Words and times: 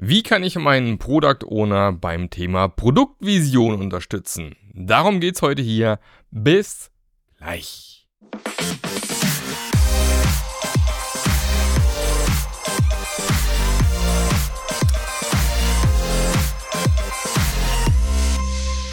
Wie 0.00 0.22
kann 0.22 0.44
ich 0.44 0.54
meinen 0.54 0.98
Product 0.98 1.44
Owner 1.44 1.90
beim 1.90 2.30
Thema 2.30 2.68
Produktvision 2.68 3.80
unterstützen? 3.80 4.54
Darum 4.72 5.18
geht's 5.18 5.42
heute 5.42 5.60
hier. 5.60 5.98
Bis 6.30 6.92
gleich. 7.36 8.06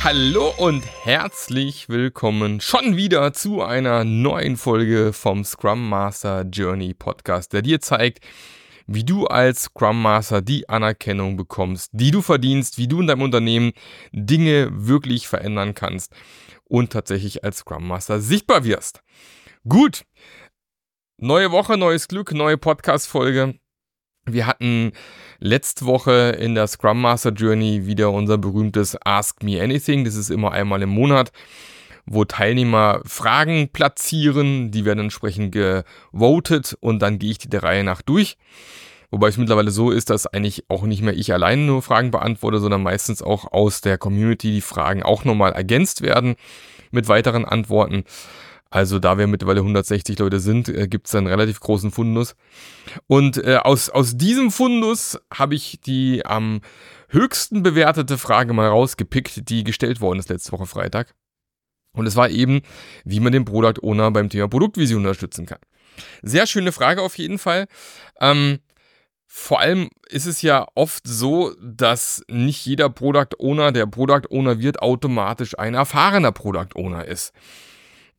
Hallo 0.04 0.54
und 0.58 0.84
herzlich 1.04 1.88
willkommen 1.88 2.62
schon 2.62 2.96
wieder 2.96 3.32
zu 3.34 3.62
einer 3.62 4.04
neuen 4.04 4.58
Folge 4.58 5.14
vom 5.14 5.44
Scrum 5.44 5.88
Master 5.88 6.46
Journey 6.52 6.96
Podcast, 6.96 7.54
der 7.54 7.62
dir 7.62 7.80
zeigt, 7.80 8.26
wie 8.88 9.04
du 9.04 9.28
als 9.28 9.64
Scrum 9.64 10.02
Master 10.02 10.42
die 10.42 10.70
Anerkennung 10.70 11.38
bekommst, 11.38 11.90
die 11.94 12.12
du 12.12 12.22
verdienst, 12.22 12.78
wie 12.78 12.88
du 12.88 13.02
in 13.02 13.07
deinem 13.07 13.21
Unternehmen 13.21 13.74
Dinge 14.12 14.70
wirklich 14.71 15.28
verändern 15.28 15.74
kannst 15.74 16.14
und 16.66 16.92
tatsächlich 16.92 17.43
als 17.43 17.57
Scrum 17.57 17.88
Master 17.88 18.20
sichtbar 18.20 18.64
wirst. 18.64 19.02
Gut. 19.68 20.06
Neue 21.18 21.52
Woche, 21.52 21.78
neues 21.78 22.07
Glück, 22.07 22.34
neue 22.34 22.57
Podcast-Folge. 22.57 23.57
Wir 24.28 24.48
hatten 24.48 24.92
letzte 25.40 25.86
Woche 25.86 26.36
in 26.40 26.56
der 26.56 26.68
Scrum 26.68 27.00
Master 27.00 27.32
Journey 27.32 27.86
wieder 27.86 28.12
unser 28.12 28.38
berühmtes 28.38 28.98
Ask 29.06 29.43
Me 29.43 29.62
Anything. 29.62 30.04
Das 30.04 30.15
ist 30.15 30.29
immer 30.29 30.52
einmal 30.52 30.82
im 30.82 30.90
Monat 30.90 31.32
wo 32.05 32.25
Teilnehmer 32.25 33.02
Fragen 33.05 33.69
platzieren, 33.69 34.72
die 34.72 34.86
werden 34.86 35.00
entsprechend 35.00 35.52
gewotet 35.52 36.78
und 36.80 37.00
dann 37.00 37.19
gehe 37.19 37.31
ich 37.31 37.38
die 37.38 37.50
der 37.50 37.64
Reihe 37.64 37.83
nach 37.83 38.02
durch. 38.02 38.38
Wobei 39.11 39.28
es 39.30 39.38
mittlerweile 39.38 39.72
so 39.72 39.91
ist, 39.91 40.09
dass 40.09 40.28
eigentlich 40.28 40.66
auch 40.67 40.83
nicht 40.83 41.02
mehr 41.02 41.16
ich 41.16 41.31
alleine 41.31 41.61
nur 41.61 41.81
Fragen 41.81 42.11
beantworte, 42.11 42.59
sondern 42.59 42.83
meistens 42.83 43.22
auch 43.22 43.52
aus 43.52 43.81
der 43.81 43.97
Community 43.97 44.52
die 44.52 44.61
Fragen 44.61 45.03
auch 45.03 45.23
nochmal 45.23 45.53
ergänzt 45.53 46.02
werden 46.02 46.36
mit 46.92 47.08
weiteren 47.08 47.45
Antworten. 47.45 48.03
Also 48.69 49.00
da 49.00 49.17
wir 49.17 49.28
mittlerweile 49.28 49.62
160 49.62 50.19
Leute 50.19 50.40
sind, 50.40 50.67
äh, 50.67 50.88
gibt 50.88 51.08
es 51.08 51.16
einen 51.16 51.28
relativ 51.28 51.59
großen 51.62 51.92
Fundus. 51.92 52.36
Und 53.08 53.38
äh, 53.38 53.58
aus, 53.58 53.90
aus 53.90 54.17
diesem 54.17 54.52
Fundus 54.52 55.17
habe 55.34 55.56
ich 55.56 55.80
die 55.80 56.25
am 56.25 56.59
höchsten 57.08 57.64
bewertete 57.64 58.17
Frage 58.17 58.52
mal 58.52 58.67
rausgepickt, 58.67 59.50
die 59.50 59.64
gestellt 59.64 60.02
worden 60.02 60.19
ist 60.19 60.30
letzte 60.30 60.52
Woche 60.52 60.66
Freitag. 60.66 61.16
Und 61.96 62.06
es 62.06 62.16
war 62.16 62.30
eben, 62.30 62.62
wie 63.04 63.20
man 63.20 63.32
den 63.32 63.46
Product 63.46 63.82
Owner 63.82 64.12
beim 64.12 64.30
Thema 64.30 64.48
Produktvision 64.48 65.00
unterstützen 65.00 65.46
kann. 65.46 65.60
Sehr 66.22 66.48
schöne 66.48 66.72
Frage 66.72 67.02
auf 67.02 67.18
jeden 67.18 67.38
Fall. 67.38 67.66
Ähm, 68.20 68.60
vor 69.28 69.60
allem 69.60 69.90
ist 70.08 70.28
es 70.28 70.42
ja 70.42 70.66
oft 70.76 71.06
so, 71.06 71.54
dass 71.62 72.24
nicht 72.30 72.66
jeder 72.66 72.90
Product 72.90 73.36
Owner, 73.38 73.72
der 73.72 73.86
Product 73.86 74.30
Owner 74.30 74.60
wird, 74.60 74.82
automatisch 74.82 75.60
ein 75.60 75.74
erfahrener 75.74 76.32
Product 76.32 76.70
Owner 76.76 77.06
ist. 77.06 77.34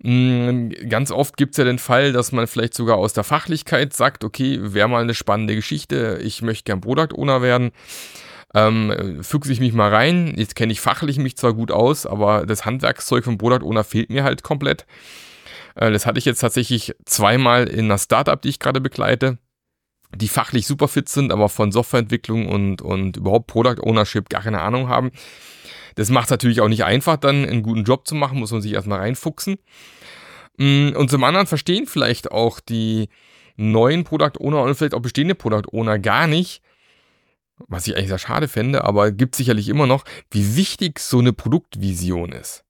Mm, 0.03 0.69
ganz 0.91 1.11
oft 1.11 1.37
gibt 1.39 1.55
es 1.55 1.57
ja 1.57 1.65
den 1.65 1.79
Fall, 1.79 2.13
dass 2.13 2.33
man 2.33 2.47
vielleicht 2.47 2.75
sogar 2.75 2.97
aus 2.97 3.15
der 3.15 3.25
Fachlichkeit 3.25 3.95
sagt, 3.95 4.25
okay, 4.25 4.59
wäre 4.61 4.89
mal 4.89 5.03
eine 5.03 5.15
spannende 5.15 5.55
Geschichte, 5.55 6.21
ich 6.23 6.43
möchte 6.43 6.65
gern 6.65 6.83
Product 6.83 7.15
Owner 7.15 7.41
werden. 7.41 7.71
Ähm, 8.57 9.23
füchse 9.23 9.53
ich 9.53 9.61
mich 9.61 9.75
mal 9.75 9.95
rein. 9.95 10.33
Jetzt 10.35 10.57
kenne 10.57 10.73
ich 10.73 10.81
fachlich 10.81 11.19
mich 11.19 11.37
zwar 11.37 11.53
gut 11.53 11.71
aus, 11.71 12.07
aber 12.07 12.47
das 12.47 12.65
Handwerkszeug 12.65 13.23
vom 13.23 13.37
Product 13.37 13.62
Owner 13.62 13.85
fehlt 13.85 14.09
mir 14.09 14.25
halt 14.25 14.43
komplett. 14.43 14.87
Äh, 15.75 15.91
das 15.93 16.07
hatte 16.07 16.19
ich 16.19 16.25
jetzt 16.25 16.41
tatsächlich 16.41 16.95
zweimal 17.05 17.69
in 17.69 17.84
einer 17.84 17.99
Startup, 17.99 18.41
die 18.41 18.49
ich 18.49 18.59
gerade 18.59 18.81
begleite, 18.81 19.37
die 20.15 20.29
fachlich 20.29 20.67
super 20.67 20.89
fit 20.89 21.11
sind, 21.11 21.33
aber 21.33 21.51
von 21.51 21.71
Softwareentwicklung 21.71 22.49
und, 22.49 22.81
und 22.81 23.19
überhaupt 23.19 23.47
Product 23.47 23.83
Ownership 23.83 24.31
gar 24.31 24.43
keine 24.43 24.62
Ahnung 24.62 24.89
haben. 24.89 25.11
Das 25.97 26.09
macht 26.09 26.27
es 26.27 26.31
natürlich 26.31 26.62
auch 26.62 26.69
nicht 26.69 26.84
einfach, 26.84 27.19
dann 27.19 27.45
einen 27.45 27.62
guten 27.62 27.84
Job 27.84 28.09
zu 28.09 28.15
machen, 28.15 28.39
muss 28.39 28.53
man 28.53 28.62
sich 28.62 28.73
erstmal 28.73 29.01
reinfuchsen. 29.01 29.59
Mm, 30.56 30.91
und 30.97 31.11
zum 31.11 31.25
anderen 31.25 31.47
verstehen 31.47 31.87
vielleicht 31.87 32.33
auch 32.33 32.61
die 32.61 33.11
neuen 33.56 34.05
Product 34.05 34.41
Owner 34.41 34.62
und 34.62 34.75
vielleicht 34.75 34.94
auch 34.94 35.03
bestehende 35.03 35.34
Product 35.34 35.69
Owner 35.73 35.99
gar 35.99 36.27
nicht, 36.27 36.62
was 37.69 37.87
ich 37.87 37.97
eigentlich 37.97 38.09
sehr 38.09 38.19
schade 38.19 38.49
fände, 38.49 38.84
aber 38.84 39.12
gibt 39.12 39.34
sicherlich 39.34 39.69
immer 39.69 39.87
noch, 39.87 40.05
wie 40.31 40.56
wichtig 40.56 40.99
so 40.99 41.19
eine 41.19 41.33
Produktvision 41.33 42.33
ist. 42.33 42.65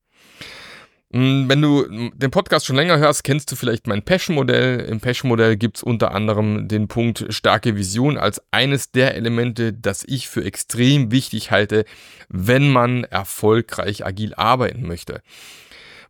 Hm, 1.13 1.49
wenn 1.49 1.63
du 1.63 2.11
den 2.15 2.31
Podcast 2.31 2.67
schon 2.67 2.77
länger 2.77 2.99
hörst, 2.99 3.23
kennst 3.23 3.51
du 3.51 3.57
vielleicht 3.57 3.87
mein 3.87 4.03
Passion-Modell. 4.03 4.81
Im 4.81 5.01
Passion-Modell 5.01 5.57
gibt 5.57 5.79
es 5.79 5.83
unter 5.83 6.13
anderem 6.13 6.69
den 6.69 6.89
Punkt 6.89 7.27
starke 7.31 7.77
Vision 7.77 8.19
als 8.19 8.43
eines 8.51 8.91
der 8.91 9.15
Elemente, 9.15 9.73
das 9.73 10.05
ich 10.05 10.29
für 10.29 10.45
extrem 10.45 11.13
wichtig 11.13 11.51
halte, 11.51 11.85
wenn 12.29 12.71
man 12.71 13.05
erfolgreich 13.05 14.05
agil 14.05 14.35
arbeiten 14.35 14.87
möchte. 14.87 15.23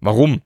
Warum? 0.00 0.42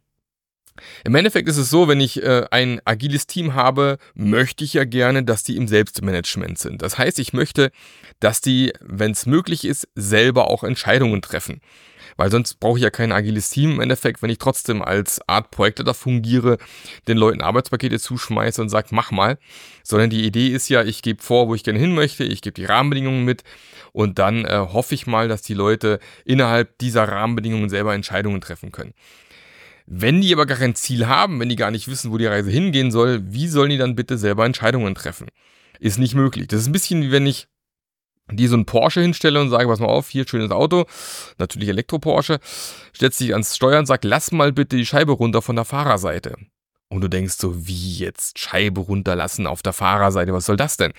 Im 1.05 1.15
Endeffekt 1.15 1.49
ist 1.49 1.57
es 1.57 1.71
so, 1.71 1.89
wenn 1.89 2.01
ich 2.01 2.23
äh, 2.23 2.45
ein 2.51 2.81
agiles 2.85 3.27
Team 3.27 3.55
habe, 3.55 3.99
möchte 4.15 4.65
ich 4.65 4.75
ja 4.75 4.85
gerne, 4.85 5.23
dass 5.23 5.43
die 5.43 5.57
im 5.57 5.69
Selbstmanagement 5.69 6.59
sind. 6.59 6.83
Das 6.83 6.99
heißt, 6.99 7.19
ich 7.19 7.33
möchte, 7.33 7.71
dass 8.19 8.41
die, 8.41 8.73
wenn 8.81 9.13
es 9.13 9.27
möglich 9.27 9.65
ist, 9.65 9.89
selber 9.95 10.49
auch 10.49 10.65
Entscheidungen 10.65 11.23
treffen. 11.23 11.61
Weil 12.17 12.31
sonst 12.31 12.61
brauche 12.61 12.77
ich 12.77 12.85
ja 12.85 12.91
kein 12.91 13.13
agiles 13.13 13.49
Team 13.49 13.73
im 13.73 13.81
Endeffekt, 13.81 14.23
wenn 14.23 14.29
ich 14.29 14.37
trotzdem 14.37 14.83
als 14.83 15.27
Art 15.27 15.51
Projektleiter 15.51 15.95
fungiere, 15.95 16.59
den 17.09 17.17
Leuten 17.17 17.41
Arbeitspakete 17.41 17.99
zuschmeiße 17.99 18.61
und 18.61 18.69
sage, 18.69 18.89
mach 18.91 19.11
mal. 19.11 19.39
Sondern 19.83 20.11
die 20.11 20.27
Idee 20.27 20.49
ist 20.49 20.69
ja, 20.69 20.85
ich 20.85 21.01
gebe 21.01 21.23
vor, 21.23 21.49
wo 21.49 21.55
ich 21.55 21.65
gerne 21.65 21.79
hin 21.79 21.95
möchte, 21.95 22.25
ich 22.25 22.43
gebe 22.43 22.55
die 22.55 22.67
Rahmenbedingungen 22.67 23.25
mit 23.25 23.43
und 23.93 24.19
dann 24.19 24.45
äh, 24.45 24.67
hoffe 24.71 24.95
ich 24.95 25.07
mal, 25.07 25.29
dass 25.29 25.43
die 25.43 25.55
Leute 25.55 25.99
innerhalb 26.25 26.77
dieser 26.79 27.09
Rahmenbedingungen 27.09 27.71
selber 27.71 27.95
Entscheidungen 27.95 28.41
treffen 28.41 28.71
können. 28.71 28.93
Wenn 29.93 30.21
die 30.21 30.33
aber 30.33 30.47
gar 30.47 30.57
kein 30.57 30.77
Ziel 30.77 31.09
haben, 31.09 31.41
wenn 31.41 31.49
die 31.49 31.57
gar 31.57 31.73
nicht 31.73 31.89
wissen, 31.89 32.13
wo 32.13 32.17
die 32.17 32.27
Reise 32.27 32.49
hingehen 32.49 32.93
soll, 32.93 33.23
wie 33.25 33.49
sollen 33.49 33.71
die 33.71 33.77
dann 33.77 33.97
bitte 33.97 34.19
selber 34.19 34.47
Entscheidungen 34.47 34.95
treffen? 34.95 35.27
Ist 35.81 35.99
nicht 35.99 36.15
möglich. 36.15 36.47
Das 36.47 36.61
ist 36.61 36.69
ein 36.69 36.73
bisschen 36.73 37.03
wie 37.03 37.11
wenn 37.11 37.27
ich 37.27 37.49
die 38.31 38.47
so 38.47 38.57
ein 38.57 38.67
Porsche 38.67 39.01
hinstelle 39.01 39.41
und 39.41 39.51
sage, 39.51 39.67
pass 39.67 39.81
mal 39.81 39.89
auf, 39.89 40.09
hier 40.09 40.29
schönes 40.29 40.53
Auto, 40.53 40.85
natürlich 41.39 41.69
Elektro-Porsche, 41.69 42.39
stellt 42.93 43.15
sich 43.15 43.33
ans 43.33 43.57
Steuer 43.57 43.81
und 43.81 43.87
sagt, 43.87 44.05
lass 44.05 44.31
mal 44.31 44.53
bitte 44.53 44.77
die 44.77 44.87
Scheibe 44.87 45.11
runter 45.11 45.43
von 45.43 45.57
der 45.57 45.65
Fahrerseite. 45.65 46.37
Und 46.89 47.01
du 47.01 47.09
denkst 47.09 47.35
so, 47.37 47.67
wie 47.67 47.97
jetzt 47.97 48.39
Scheibe 48.39 48.83
runterlassen 48.83 49.49
auf 49.49 49.61
der 49.61 49.73
Fahrerseite, 49.73 50.33
was 50.33 50.47
soll 50.47 50.57
das 50.57 50.77
denn? 50.77 50.93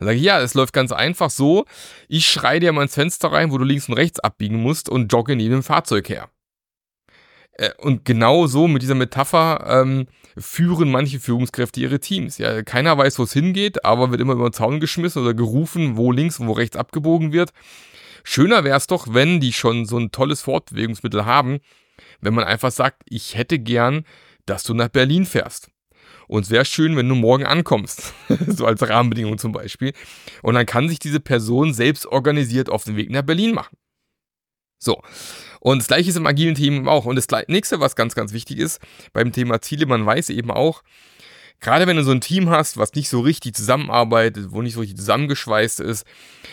Dann 0.00 0.06
sage 0.06 0.18
ich, 0.18 0.24
ja, 0.24 0.40
es 0.40 0.54
läuft 0.54 0.72
ganz 0.72 0.90
einfach 0.90 1.30
so, 1.30 1.66
ich 2.08 2.26
schreie 2.26 2.58
dir 2.58 2.72
mal 2.72 2.82
ins 2.82 2.94
Fenster 2.94 3.30
rein, 3.30 3.52
wo 3.52 3.58
du 3.58 3.64
links 3.64 3.88
und 3.88 3.94
rechts 3.94 4.18
abbiegen 4.18 4.60
musst 4.60 4.88
und 4.88 5.12
jogge 5.12 5.36
neben 5.36 5.52
dem 5.52 5.62
Fahrzeug 5.62 6.08
her. 6.08 6.28
Äh, 7.58 7.70
und 7.78 8.06
genau 8.06 8.46
so 8.46 8.66
mit 8.66 8.82
dieser 8.82 8.94
Metapher 8.94 9.66
ähm, 9.68 10.06
führen 10.38 10.90
manche 10.90 11.20
Führungskräfte 11.20 11.80
ihre 11.80 12.00
Teams. 12.00 12.38
Ja, 12.38 12.62
keiner 12.62 12.96
weiß, 12.96 13.18
wo 13.18 13.24
es 13.24 13.32
hingeht, 13.32 13.84
aber 13.84 14.10
wird 14.10 14.22
immer 14.22 14.32
über 14.32 14.48
den 14.48 14.54
Zaun 14.54 14.80
geschmissen 14.80 15.22
oder 15.22 15.34
gerufen, 15.34 15.96
wo 15.96 16.10
links 16.12 16.38
und 16.38 16.46
wo 16.46 16.52
rechts 16.52 16.76
abgebogen 16.76 17.32
wird. 17.32 17.50
Schöner 18.24 18.64
wäre 18.64 18.76
es 18.76 18.86
doch, 18.86 19.12
wenn 19.12 19.40
die 19.40 19.52
schon 19.52 19.84
so 19.84 19.98
ein 19.98 20.10
tolles 20.12 20.40
Fortbewegungsmittel 20.42 21.26
haben, 21.26 21.58
wenn 22.20 22.34
man 22.34 22.44
einfach 22.44 22.70
sagt, 22.70 23.02
ich 23.08 23.36
hätte 23.36 23.58
gern, 23.58 24.04
dass 24.46 24.62
du 24.62 24.74
nach 24.74 24.88
Berlin 24.88 25.26
fährst. 25.26 25.68
Und 26.28 26.44
es 26.44 26.50
wäre 26.50 26.64
schön, 26.64 26.96
wenn 26.96 27.08
du 27.08 27.14
morgen 27.14 27.46
ankommst. 27.46 28.12
so 28.46 28.66
als 28.66 28.86
Rahmenbedingung 28.86 29.38
zum 29.38 29.52
Beispiel. 29.52 29.94
Und 30.42 30.54
dann 30.54 30.66
kann 30.66 30.88
sich 30.88 30.98
diese 30.98 31.20
Person 31.20 31.72
selbst 31.72 32.06
organisiert 32.06 32.68
auf 32.68 32.84
den 32.84 32.96
Weg 32.96 33.10
nach 33.10 33.22
Berlin 33.22 33.54
machen. 33.54 33.76
So. 34.78 35.02
Und 35.60 35.78
das 35.78 35.88
gleiche 35.88 36.10
ist 36.10 36.16
im 36.16 36.26
agilen 36.26 36.54
Team 36.54 36.88
auch. 36.88 37.04
Und 37.04 37.16
das 37.16 37.26
nächste, 37.48 37.80
was 37.80 37.96
ganz, 37.96 38.14
ganz 38.14 38.32
wichtig 38.32 38.58
ist 38.58 38.80
beim 39.12 39.32
Thema 39.32 39.60
Ziele, 39.60 39.86
man 39.86 40.04
weiß 40.04 40.30
eben 40.30 40.50
auch, 40.50 40.82
gerade 41.60 41.86
wenn 41.86 41.96
du 41.96 42.04
so 42.04 42.12
ein 42.12 42.20
Team 42.20 42.50
hast, 42.50 42.76
was 42.76 42.94
nicht 42.94 43.08
so 43.08 43.20
richtig 43.20 43.54
zusammenarbeitet, 43.54 44.48
wo 44.50 44.62
nicht 44.62 44.74
so 44.74 44.80
richtig 44.80 44.98
zusammengeschweißt 44.98 45.80
ist, 45.80 46.06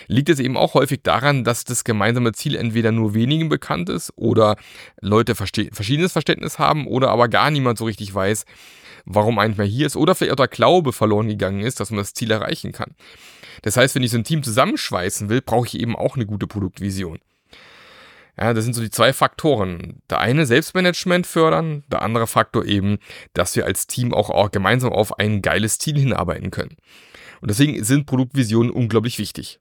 liegt 0.07 0.29
es 0.29 0.39
eben 0.39 0.57
auch 0.57 0.73
häufig 0.73 1.01
daran, 1.03 1.43
dass 1.43 1.63
das 1.63 1.84
gemeinsame 1.84 2.31
Ziel 2.31 2.55
entweder 2.55 2.91
nur 2.91 3.13
wenigen 3.13 3.49
bekannt 3.49 3.90
ist 3.90 4.11
oder 4.16 4.55
Leute 5.02 5.35
verschiedenes 5.35 6.11
Verständnis 6.11 6.59
haben 6.59 6.87
oder 6.87 7.09
aber 7.09 7.28
gar 7.28 7.52
niemand 7.52 7.78
so 7.78 7.85
richtig 7.85 8.13
weiß, 8.13 8.46
warum 9.05 9.37
eigentlich 9.37 9.57
mal 9.57 9.67
hier 9.67 9.85
ist 9.85 9.96
oder 9.96 10.16
vielleicht 10.16 10.34
auch 10.34 10.37
der 10.37 10.47
Glaube 10.47 10.91
verloren 10.91 11.28
gegangen 11.28 11.61
ist, 11.61 11.79
dass 11.79 11.91
man 11.91 11.99
das 11.99 12.13
Ziel 12.13 12.31
erreichen 12.31 12.72
kann. 12.72 12.96
Das 13.61 13.78
heißt, 13.78 13.96
wenn 13.96 14.03
ich 14.03 14.11
so 14.11 14.17
ein 14.17 14.23
Team 14.23 14.43
zusammenschweißen 14.43 15.29
will, 15.29 15.41
brauche 15.41 15.67
ich 15.67 15.79
eben 15.79 15.96
auch 15.96 16.16
eine 16.16 16.25
gute 16.25 16.47
Produktvision. 16.47 17.19
Ja, 18.37 18.53
das 18.53 18.66
sind 18.66 18.73
so 18.73 18.82
die 18.82 18.90
zwei 18.90 19.14
Faktoren. 19.14 20.02
Der 20.09 20.20
eine 20.20 20.46
Selbstmanagement 20.46 21.26
fördern, 21.26 21.84
der 21.87 22.02
andere 22.02 22.28
Faktor 22.28 22.66
eben, 22.66 22.97
dass 23.34 23.55
wir 23.55 23.66
als 23.66 23.87
Team 23.87 24.14
auch, 24.14 24.29
auch 24.29 24.52
gemeinsam 24.52 24.91
auf 24.91 25.20
ein 25.20 25.41
geiles 25.41 25.79
Ziel 25.79 25.97
hinarbeiten 25.97 26.52
können. 26.52 26.76
Und 27.41 27.49
deswegen 27.49 27.84
sind 27.84 28.05
Produktvisionen 28.05 28.72
unglaublich 28.72 29.20
wichtig. 29.20 29.59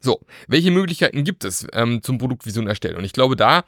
So, 0.00 0.20
welche 0.48 0.72
Möglichkeiten 0.72 1.22
gibt 1.22 1.44
es 1.44 1.66
ähm, 1.72 2.02
zum 2.02 2.18
Produktvision 2.18 2.66
erstellen? 2.66 2.96
Und 2.96 3.04
ich 3.04 3.12
glaube, 3.12 3.36
da 3.36 3.64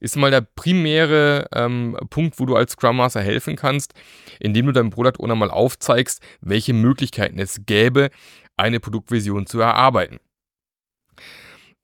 ist 0.00 0.16
mal 0.16 0.30
der 0.30 0.40
primäre 0.40 1.48
ähm, 1.52 1.96
Punkt, 2.10 2.40
wo 2.40 2.46
du 2.46 2.56
als 2.56 2.72
Scrum 2.72 2.96
Master 2.96 3.20
helfen 3.20 3.54
kannst, 3.54 3.94
indem 4.40 4.66
du 4.66 4.72
deinem 4.72 4.90
Product 4.90 5.20
Owner 5.20 5.36
mal 5.36 5.50
aufzeigst, 5.50 6.20
welche 6.40 6.72
Möglichkeiten 6.72 7.38
es 7.38 7.60
gäbe, 7.66 8.10
eine 8.56 8.80
Produktvision 8.80 9.46
zu 9.46 9.60
erarbeiten. 9.60 10.18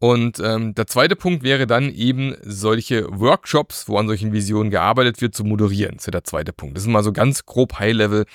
Und 0.01 0.39
ähm, 0.41 0.75
der 0.75 0.87
zweite 0.87 1.17
Punkt 1.17 1.43
wäre 1.43 1.67
dann 1.67 1.91
eben 1.91 2.35
solche 2.43 3.07
Workshops, 3.09 3.89
wo 3.89 3.97
an 3.97 4.07
solchen 4.07 4.33
Visionen 4.33 4.71
gearbeitet 4.71 5.21
wird, 5.21 5.35
zu 5.35 5.45
moderieren. 5.45 5.97
Das 5.97 6.07
ist 6.07 6.15
der 6.15 6.25
zweite 6.25 6.53
Punkt. 6.53 6.77
Das 6.77 6.85
ist 6.85 6.91
mal 6.91 7.05
so 7.05 7.13
ganz 7.13 7.47
grob 7.47 7.79
High-Level, 7.79 8.27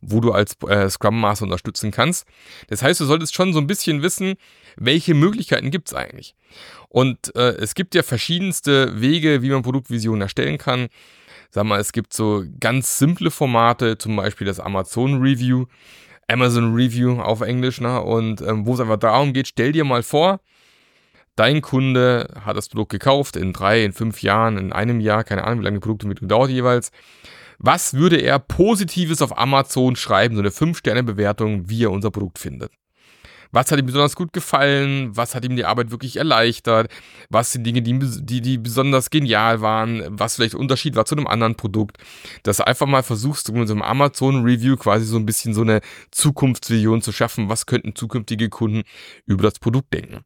wo 0.00 0.20
du 0.20 0.32
als 0.32 0.56
äh, 0.68 0.90
Scrum 0.90 1.20
Master 1.20 1.44
unterstützen 1.44 1.90
kannst. 1.90 2.26
Das 2.68 2.82
heißt, 2.82 3.00
du 3.00 3.04
solltest 3.04 3.34
schon 3.34 3.52
so 3.52 3.60
ein 3.60 3.66
bisschen 3.66 4.02
wissen, 4.02 4.34
welche 4.76 5.14
Möglichkeiten 5.14 5.70
gibt 5.70 5.88
es 5.88 5.94
eigentlich. 5.94 6.34
Und 6.88 7.34
äh, 7.34 7.52
es 7.52 7.74
gibt 7.74 7.94
ja 7.94 8.02
verschiedenste 8.02 9.00
Wege, 9.00 9.42
wie 9.42 9.50
man 9.50 9.62
Produktvisionen 9.62 10.22
erstellen 10.22 10.58
kann. 10.58 10.88
Sag 11.50 11.64
mal, 11.64 11.80
es 11.80 11.92
gibt 11.92 12.12
so 12.12 12.44
ganz 12.60 12.98
simple 12.98 13.30
Formate, 13.30 13.96
zum 13.96 14.16
Beispiel 14.16 14.46
das 14.46 14.60
Amazon 14.60 15.22
Review, 15.22 15.66
Amazon 16.28 16.74
Review 16.74 17.20
auf 17.20 17.40
Englisch, 17.40 17.80
ne? 17.80 18.02
und 18.02 18.40
ähm, 18.42 18.66
wo 18.66 18.74
es 18.74 18.80
einfach 18.80 18.98
darum 18.98 19.32
geht, 19.32 19.48
stell 19.48 19.72
dir 19.72 19.84
mal 19.84 20.02
vor, 20.02 20.40
dein 21.36 21.62
Kunde 21.62 22.28
hat 22.44 22.56
das 22.56 22.68
Produkt 22.68 22.90
gekauft 22.90 23.36
in 23.36 23.52
drei, 23.52 23.84
in 23.84 23.92
fünf 23.92 24.22
Jahren, 24.22 24.58
in 24.58 24.72
einem 24.72 25.00
Jahr, 25.00 25.24
keine 25.24 25.44
Ahnung, 25.44 25.60
wie 25.60 25.64
lange 25.64 25.78
die 25.78 25.82
Produkte 25.82 26.06
mit 26.06 26.18
dauert 26.22 26.50
jeweils. 26.50 26.90
Was 27.58 27.94
würde 27.94 28.16
er 28.16 28.38
Positives 28.38 29.22
auf 29.22 29.38
Amazon 29.38 29.96
schreiben, 29.96 30.34
so 30.34 30.42
eine 30.42 30.50
5-Sterne-Bewertung, 30.50 31.70
wie 31.70 31.84
er 31.84 31.90
unser 31.90 32.10
Produkt 32.10 32.38
findet? 32.38 32.70
Was 33.52 33.70
hat 33.70 33.78
ihm 33.78 33.86
besonders 33.86 34.16
gut 34.16 34.32
gefallen? 34.32 35.16
Was 35.16 35.34
hat 35.34 35.44
ihm 35.44 35.56
die 35.56 35.64
Arbeit 35.64 35.90
wirklich 35.90 36.16
erleichtert? 36.16 36.90
Was 37.30 37.52
sind 37.52 37.64
Dinge, 37.64 37.80
die, 37.80 37.98
die, 37.98 38.40
die 38.40 38.58
besonders 38.58 39.08
genial 39.10 39.60
waren? 39.60 40.02
Was 40.10 40.36
vielleicht 40.36 40.54
Unterschied 40.54 40.96
war 40.96 41.06
zu 41.06 41.16
einem 41.16 41.26
anderen 41.26 41.54
Produkt? 41.54 41.98
Dass 42.42 42.58
du 42.58 42.66
einfach 42.66 42.86
mal 42.86 43.02
versuchst, 43.02 43.50
mit 43.52 43.68
so 43.68 43.74
einem 43.74 43.82
Amazon-Review 43.82 44.76
quasi 44.76 45.04
so 45.06 45.16
ein 45.16 45.26
bisschen 45.26 45.54
so 45.54 45.62
eine 45.62 45.80
Zukunftsvision 46.10 47.02
zu 47.02 47.12
schaffen. 47.12 47.48
Was 47.48 47.66
könnten 47.66 47.94
zukünftige 47.94 48.48
Kunden 48.48 48.82
über 49.26 49.44
das 49.44 49.58
Produkt 49.58 49.94
denken? 49.94 50.24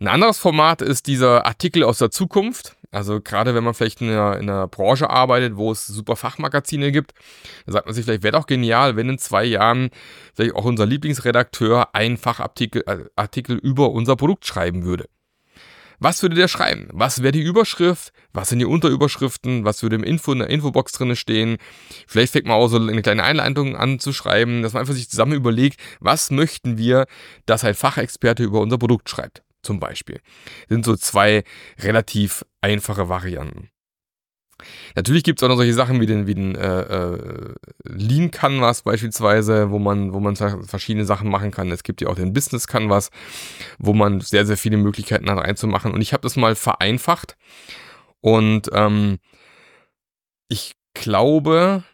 Ein 0.00 0.08
anderes 0.08 0.38
Format 0.38 0.82
ist 0.82 1.06
dieser 1.06 1.46
Artikel 1.46 1.84
aus 1.84 1.98
der 1.98 2.10
Zukunft. 2.10 2.76
Also 2.90 3.20
gerade 3.20 3.54
wenn 3.54 3.64
man 3.64 3.72
vielleicht 3.72 4.00
in 4.02 4.10
einer, 4.10 4.36
in 4.36 4.50
einer, 4.50 4.68
Branche 4.68 5.08
arbeitet, 5.08 5.56
wo 5.56 5.72
es 5.72 5.86
super 5.86 6.16
Fachmagazine 6.16 6.92
gibt, 6.92 7.14
dann 7.64 7.72
sagt 7.72 7.86
man 7.86 7.94
sich, 7.94 8.04
vielleicht 8.04 8.22
wäre 8.22 8.36
doch 8.36 8.46
genial, 8.46 8.96
wenn 8.96 9.08
in 9.08 9.18
zwei 9.18 9.44
Jahren 9.44 9.90
vielleicht 10.34 10.54
auch 10.54 10.66
unser 10.66 10.84
Lieblingsredakteur 10.86 11.94
einen 11.94 12.18
Fachartikel 12.18 12.82
äh, 12.86 13.04
Artikel 13.16 13.56
über 13.56 13.92
unser 13.92 14.16
Produkt 14.16 14.44
schreiben 14.44 14.84
würde. 14.84 15.08
Was 16.04 16.20
würde 16.20 16.34
der 16.34 16.48
schreiben? 16.48 16.88
Was 16.92 17.22
wäre 17.22 17.30
die 17.30 17.42
Überschrift? 17.42 18.12
Was 18.32 18.48
sind 18.48 18.58
die 18.58 18.64
Unterüberschriften? 18.64 19.64
Was 19.64 19.84
würde 19.84 19.94
im 19.94 20.02
Info 20.02 20.32
in 20.32 20.40
der 20.40 20.50
Infobox 20.50 20.90
drinne 20.90 21.14
stehen? 21.14 21.58
Vielleicht 22.08 22.32
fängt 22.32 22.46
man 22.46 22.56
auch 22.56 22.66
so 22.66 22.76
eine 22.76 23.02
kleine 23.02 23.22
Einleitung 23.22 23.76
an 23.76 24.00
zu 24.00 24.12
schreiben, 24.12 24.62
dass 24.62 24.72
man 24.72 24.80
einfach 24.80 24.94
sich 24.94 25.08
zusammen 25.08 25.34
überlegt, 25.34 25.78
was 26.00 26.32
möchten 26.32 26.76
wir, 26.76 27.06
dass 27.46 27.62
ein 27.62 27.74
Fachexperte 27.74 28.42
über 28.42 28.60
unser 28.60 28.78
Produkt 28.78 29.08
schreibt 29.08 29.44
zum 29.62 29.78
Beispiel. 29.78 30.20
Das 30.62 30.74
sind 30.74 30.84
so 30.84 30.96
zwei 30.96 31.44
relativ 31.78 32.44
einfache 32.60 33.08
Varianten. 33.08 33.71
Natürlich 34.94 35.22
gibt 35.22 35.40
es 35.40 35.42
auch 35.42 35.48
noch 35.48 35.56
solche 35.56 35.74
Sachen 35.74 36.00
wie 36.00 36.06
den, 36.06 36.26
wie 36.26 36.34
den 36.34 36.54
äh, 36.54 36.80
äh, 36.82 37.54
Lean 37.84 38.30
Canvas 38.30 38.82
beispielsweise, 38.82 39.70
wo 39.70 39.78
man, 39.78 40.12
wo 40.12 40.20
man 40.20 40.36
verschiedene 40.36 41.04
Sachen 41.04 41.28
machen 41.28 41.50
kann. 41.50 41.70
Es 41.70 41.82
gibt 41.82 42.00
ja 42.00 42.08
auch 42.08 42.16
den 42.16 42.32
Business 42.32 42.66
Canvas, 42.66 43.10
wo 43.78 43.92
man 43.92 44.20
sehr, 44.20 44.46
sehr 44.46 44.56
viele 44.56 44.76
Möglichkeiten 44.76 45.30
hat 45.30 45.38
reinzumachen. 45.38 45.92
Und 45.92 46.00
ich 46.00 46.12
habe 46.12 46.22
das 46.22 46.36
mal 46.36 46.54
vereinfacht. 46.54 47.36
Und 48.20 48.70
ähm, 48.72 49.18
ich 50.48 50.74
glaube, 50.94 51.84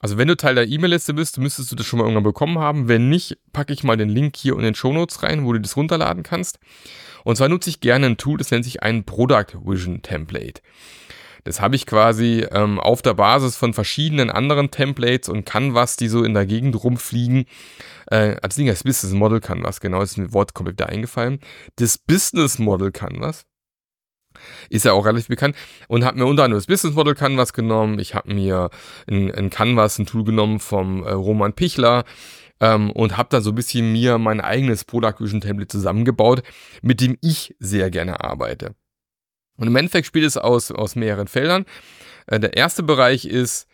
also 0.00 0.16
wenn 0.16 0.28
du 0.28 0.36
Teil 0.36 0.54
der 0.54 0.68
E-Mail-Liste 0.68 1.12
bist, 1.12 1.38
müsstest 1.38 1.72
du 1.72 1.76
das 1.76 1.86
schon 1.86 1.98
mal 1.98 2.04
irgendwann 2.04 2.22
bekommen 2.22 2.58
haben. 2.58 2.88
Wenn 2.88 3.08
nicht, 3.08 3.36
packe 3.52 3.72
ich 3.72 3.82
mal 3.82 3.96
den 3.96 4.08
Link 4.08 4.36
hier 4.36 4.54
in 4.54 4.62
den 4.62 4.74
Show 4.74 4.92
Notes 4.92 5.22
rein, 5.22 5.44
wo 5.44 5.52
du 5.52 5.60
das 5.60 5.76
runterladen 5.76 6.22
kannst. 6.22 6.58
Und 7.24 7.36
zwar 7.36 7.48
nutze 7.48 7.70
ich 7.70 7.80
gerne 7.80 8.06
ein 8.06 8.16
Tool, 8.16 8.38
das 8.38 8.50
nennt 8.50 8.64
sich 8.64 8.82
ein 8.82 9.04
Product 9.04 9.58
Vision 9.64 10.02
Template. 10.02 10.62
Das 11.48 11.62
habe 11.62 11.76
ich 11.76 11.86
quasi 11.86 12.46
ähm, 12.52 12.78
auf 12.78 13.00
der 13.00 13.14
Basis 13.14 13.56
von 13.56 13.72
verschiedenen 13.72 14.28
anderen 14.28 14.70
Templates 14.70 15.30
und 15.30 15.46
Canvas, 15.46 15.96
die 15.96 16.08
so 16.08 16.22
in 16.22 16.34
der 16.34 16.44
Gegend 16.44 16.84
rumfliegen. 16.84 17.46
Äh, 18.10 18.36
als 18.42 18.56
Ding 18.56 18.66
Business 18.66 19.12
Model 19.12 19.40
Canvas, 19.40 19.80
genau, 19.80 20.02
ist 20.02 20.18
ein 20.18 20.34
Wort 20.34 20.52
komplett 20.52 20.78
da 20.78 20.84
eingefallen. 20.84 21.40
Das 21.76 21.96
Business 21.96 22.58
Model 22.58 22.92
Canvas 22.92 23.46
ist 24.68 24.84
ja 24.84 24.92
auch 24.92 25.06
relativ 25.06 25.28
bekannt. 25.28 25.56
Und 25.88 26.04
habe 26.04 26.18
mir 26.18 26.26
unter 26.26 26.44
anderem 26.44 26.58
das 26.58 26.66
Business 26.66 26.94
Model 26.94 27.14
Canvas 27.14 27.54
genommen. 27.54 27.98
Ich 27.98 28.14
habe 28.14 28.34
mir 28.34 28.68
ein, 29.10 29.34
ein, 29.34 29.48
Canvas, 29.48 29.98
ein 29.98 30.04
Tool 30.04 30.24
genommen 30.24 30.60
vom 30.60 31.02
äh, 31.02 31.12
Roman 31.12 31.54
Pichler. 31.54 32.04
Ähm, 32.60 32.90
und 32.90 33.16
habe 33.16 33.30
da 33.30 33.40
so 33.40 33.52
ein 33.52 33.54
bisschen 33.54 33.90
mir 33.90 34.18
mein 34.18 34.42
eigenes 34.42 34.84
Product 34.84 35.14
Vision 35.18 35.40
Template 35.40 35.68
zusammengebaut, 35.68 36.42
mit 36.82 37.00
dem 37.00 37.16
ich 37.22 37.56
sehr 37.58 37.90
gerne 37.90 38.22
arbeite. 38.22 38.74
Und 39.58 39.66
im 39.66 39.76
Endeffekt 39.76 40.06
spielt 40.06 40.24
es 40.24 40.36
aus, 40.36 40.70
aus 40.70 40.96
mehreren 40.96 41.28
Feldern. 41.28 41.66
Äh, 42.26 42.40
der 42.40 42.56
erste 42.56 42.82
Bereich 42.82 43.26
ist, 43.26 43.66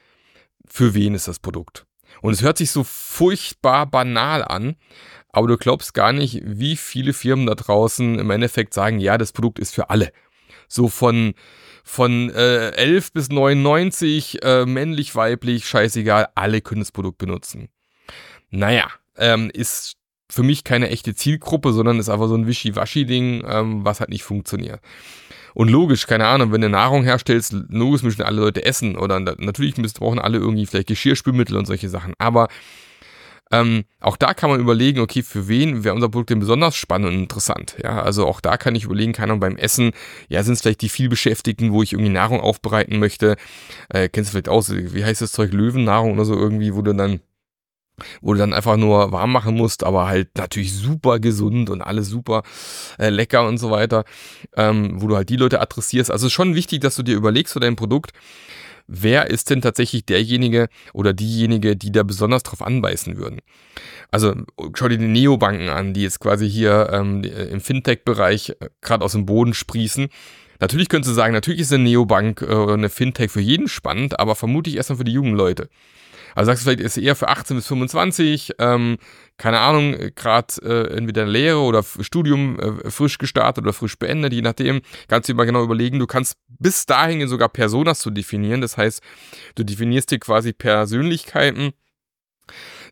für 0.67 0.95
wen 0.95 1.15
ist 1.15 1.29
das 1.29 1.39
Produkt? 1.39 1.87
Und 2.21 2.33
es 2.33 2.43
hört 2.43 2.59
sich 2.59 2.71
so 2.71 2.85
furchtbar 2.85 3.87
banal 3.87 4.43
an, 4.43 4.77
aber 5.29 5.49
du 5.49 5.57
glaubst 5.57 5.95
gar 5.95 6.13
nicht, 6.13 6.43
wie 6.45 6.77
viele 6.77 7.13
Firmen 7.13 7.47
da 7.47 7.55
draußen 7.55 8.19
im 8.19 8.31
Endeffekt 8.31 8.73
sagen, 8.73 8.99
ja, 8.99 9.19
das 9.19 9.33
Produkt 9.33 9.59
ist 9.59 9.75
für 9.75 9.91
alle 9.91 10.13
so 10.69 10.89
von 10.89 11.35
von 11.87 12.31
äh, 12.31 12.71
11 12.71 13.13
bis 13.13 13.29
99, 13.29 14.43
äh, 14.43 14.65
männlich, 14.65 15.15
weiblich, 15.15 15.69
scheißegal, 15.69 16.29
alle 16.35 16.63
können 16.63 16.81
das 16.81 16.93
Produkt 16.93 17.19
benutzen. 17.19 17.69
Naja, 18.49 18.89
ähm, 19.19 19.51
ist 19.53 19.97
für 20.31 20.43
mich 20.43 20.65
keine 20.65 20.89
echte 20.89 21.15
Zielgruppe, 21.15 21.75
sondern 21.75 21.99
ist 21.99 22.09
einfach 22.09 22.29
so 22.29 22.37
ein 22.37 22.47
Wischiwaschi-Ding, 22.47 23.45
ähm, 23.47 23.85
was 23.85 24.01
halt 24.01 24.09
nicht 24.09 24.25
funktioniert. 24.25 24.81
Und 25.55 25.71
logisch, 25.71 26.07
keine 26.07 26.27
Ahnung, 26.27 26.53
wenn 26.53 26.61
du 26.61 26.69
Nahrung 26.69 27.05
herstellst, 27.05 27.55
logisch 27.69 28.03
müssen 28.03 28.23
alle 28.23 28.41
Leute 28.41 28.65
essen 28.65 28.97
oder 28.97 29.21
natürlich 29.21 29.75
brauchen 29.95 30.19
alle 30.19 30.39
irgendwie 30.39 30.67
vielleicht 30.67 30.89
Geschirrspülmittel 30.89 31.57
und 31.57 31.67
solche 31.67 31.89
Sachen. 31.89 32.13
Aber 32.19 32.49
ähm, 33.53 33.85
auch 34.01 34.17
da 34.17 34.35
kann 34.35 34.51
man 34.51 34.59
überlegen, 34.59 35.01
okay, 35.01 35.23
für 35.23 35.47
wen 35.47 35.85
wäre 35.85 35.95
unser 35.95 36.09
Produkt 36.09 36.31
denn 36.31 36.41
besonders 36.41 36.75
spannend 36.75 37.09
und 37.09 37.15
interessant. 37.15 37.77
Ja, 37.83 38.03
also 38.03 38.27
auch 38.27 38.41
da 38.41 38.57
kann 38.57 38.75
ich 38.75 38.85
überlegen, 38.85 39.13
keine 39.13 39.33
Ahnung, 39.33 39.41
beim 39.41 39.57
Essen, 39.57 39.93
ja, 40.29 40.43
sind 40.43 40.55
es 40.55 40.63
vielleicht 40.63 40.83
die 40.83 40.89
vielbeschäftigten, 40.89 41.73
wo 41.73 41.83
ich 41.83 41.93
irgendwie 41.93 42.11
Nahrung 42.11 42.41
aufbereiten 42.41 42.99
möchte. 42.99 43.37
Äh, 43.91 44.09
kennst 44.09 44.31
du 44.31 44.33
vielleicht 44.33 44.49
aus, 44.49 44.73
wie 44.75 45.05
heißt 45.05 45.21
das 45.21 45.33
Zeug, 45.33 45.53
Löwennahrung 45.53 46.15
oder 46.15 46.25
so 46.25 46.35
irgendwie, 46.35 46.75
wo 46.75 46.83
du 46.83 46.95
dann 46.95 47.21
wo 48.21 48.33
du 48.33 48.39
dann 48.39 48.53
einfach 48.53 48.77
nur 48.77 49.13
warm 49.13 49.33
machen 49.33 49.55
musst, 49.55 49.85
aber 49.85 50.07
halt 50.07 50.37
natürlich 50.37 50.73
super 50.73 51.19
gesund 51.19 51.71
und 51.71 51.83
alles 51.83 52.09
super 52.09 52.43
äh, 52.99 53.11
lecker 53.11 53.47
und 53.47 53.59
so 53.59 53.71
weiter, 53.71 54.05
ähm, 54.57 55.01
wo 55.01 55.07
du 55.07 55.17
halt 55.17 55.29
die 55.29 55.37
Leute 55.37 55.61
adressierst. 55.61 56.11
Also 56.11 56.27
ist 56.27 56.33
schon 56.33 56.55
wichtig, 56.55 56.81
dass 56.81 56.97
du 56.97 57.03
dir 57.03 57.17
überlegst 57.17 57.53
für 57.53 57.61
dein 57.61 57.77
Produkt, 57.77 58.13
wer 58.87 59.31
ist 59.31 59.51
denn 59.51 59.63
tatsächlich 59.63 60.05
derjenige 60.05 60.69
oder 60.93 61.13
diejenige, 61.13 61.77
die 61.77 61.93
da 61.93 62.03
besonders 62.03 62.43
drauf 62.43 62.63
anbeißen 62.63 63.17
würden. 63.17 63.41
Also 64.11 64.35
schau 64.75 64.89
dir 64.89 64.99
die 64.99 65.07
Neobanken 65.07 65.69
an, 65.69 65.95
die 65.95 66.03
jetzt 66.03 66.21
quasi 66.21 66.49
hier 66.49 66.91
ähm, 66.93 67.23
im 67.25 67.61
Fintech-Bereich 67.61 68.51
äh, 68.51 68.69
gerade 68.81 69.05
aus 69.05 69.13
dem 69.13 69.27
Boden 69.27 69.55
sprießen. 69.55 70.09
Natürlich 70.61 70.89
könntest 70.89 71.11
du 71.11 71.15
sagen, 71.15 71.35
natürlich 71.35 71.61
ist 71.61 71.73
eine 71.73 71.85
Neobank 71.85 72.43
äh, 72.43 72.47
oder 72.47 72.75
eine 72.75 72.89
Fintech 72.89 73.31
für 73.31 73.41
jeden 73.41 73.69
spannend, 73.69 74.21
aber 74.21 74.35
vermutlich 74.35 74.77
erstmal 74.77 74.99
für 74.99 75.05
die 75.05 75.13
jungen 75.13 75.35
Leute. 75.35 75.69
Also 76.35 76.51
sagst 76.51 76.63
du 76.63 76.71
vielleicht, 76.71 76.81
ist 76.81 76.97
eher 76.97 77.17
für 77.17 77.29
18 77.29 77.57
bis 77.57 77.67
25, 77.67 78.53
ähm, 78.59 78.99
keine 79.37 79.61
Ahnung, 79.61 79.97
gerade 80.15 80.55
äh, 80.63 80.97
entweder 80.97 81.27
Lehre 81.27 81.59
oder 81.59 81.85
Studium 82.01 82.59
äh, 82.59 82.91
frisch 82.91 83.19
gestartet 83.19 83.65
oder 83.65 83.73
frisch 83.73 83.99
beendet, 83.99 84.33
je 84.33 84.43
nachdem, 84.43 84.81
kannst 85.09 85.29
du 85.29 85.33
dir 85.33 85.37
mal 85.37 85.45
genau 85.47 85.63
überlegen, 85.63 85.99
du 85.99 86.07
kannst 86.07 86.37
bis 86.49 86.87
dahin 86.87 87.27
sogar 87.29 87.49
Personas 87.49 88.01
zu 88.01 88.11
definieren, 88.11 88.61
das 88.61 88.77
heißt, 88.77 89.03
du 89.55 89.65
definierst 89.65 90.11
dir 90.11 90.19
quasi 90.19 90.53
Persönlichkeiten, 90.53 91.73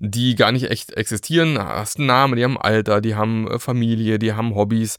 die 0.01 0.35
gar 0.35 0.53
nicht 0.53 0.71
echt 0.71 0.93
existieren, 0.93 1.59
hast 1.59 1.99
einen 1.99 2.07
Namen, 2.07 2.37
die 2.37 2.45
haben 2.45 2.59
Alter, 2.59 3.01
die 3.01 3.15
haben 3.15 3.49
äh, 3.49 3.59
Familie, 3.59 4.19
die 4.19 4.33
haben 4.33 4.55
Hobbys, 4.55 4.97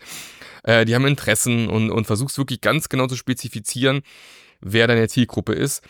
äh, 0.64 0.86
die 0.86 0.96
haben 0.96 1.06
Interessen 1.06 1.68
und, 1.68 1.92
und 1.92 2.06
versuchst 2.06 2.38
wirklich 2.38 2.62
ganz 2.62 2.90
genau 2.90 3.08
zu 3.08 3.16
spezifizieren, 3.16 4.02
wer 4.64 4.88
deine 4.88 5.08
Zielgruppe 5.08 5.54
ist. 5.54 5.84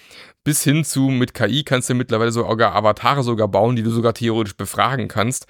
Bis 0.44 0.64
hin 0.64 0.84
zu 0.84 1.04
mit 1.04 1.34
KI 1.34 1.64
kannst 1.64 1.90
du 1.90 1.94
mittlerweile 1.94 2.32
sogar 2.32 2.76
Avatare 2.76 3.24
sogar 3.24 3.48
bauen, 3.48 3.76
die 3.76 3.84
du 3.84 3.92
sogar 3.92 4.14
theoretisch 4.14 4.58
befragen 4.58 5.08
kannst. 5.08 5.48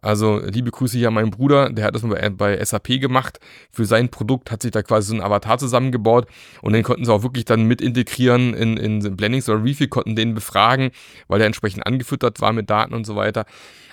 Also 0.00 0.38
liebe 0.38 0.70
Grüße 0.70 0.96
hier 0.96 1.08
an 1.08 1.14
meinen 1.14 1.30
Bruder, 1.30 1.70
der 1.70 1.84
hat 1.86 1.94
das 1.94 2.02
mal 2.02 2.30
bei, 2.30 2.64
SAP 2.64 3.00
gemacht. 3.00 3.40
Für 3.72 3.84
sein 3.84 4.10
Produkt 4.10 4.52
hat 4.52 4.62
sich 4.62 4.70
da 4.70 4.82
quasi 4.82 5.08
so 5.08 5.14
ein 5.14 5.22
Avatar 5.22 5.58
zusammengebaut 5.58 6.28
und 6.62 6.72
den 6.72 6.84
konnten 6.84 7.04
sie 7.04 7.12
auch 7.12 7.24
wirklich 7.24 7.46
dann 7.46 7.64
mit 7.64 7.80
integrieren 7.80 8.54
in, 8.54 8.76
in 8.76 9.16
Blendings 9.16 9.48
oder 9.48 9.64
Refill, 9.64 9.88
konnten 9.88 10.14
den 10.14 10.34
befragen, 10.34 10.90
weil 11.26 11.38
der 11.38 11.46
entsprechend 11.46 11.84
angefüttert 11.84 12.40
war 12.40 12.52
mit 12.52 12.70
Daten 12.70 12.94
und 12.94 13.06
so 13.06 13.16
weiter. 13.16 13.44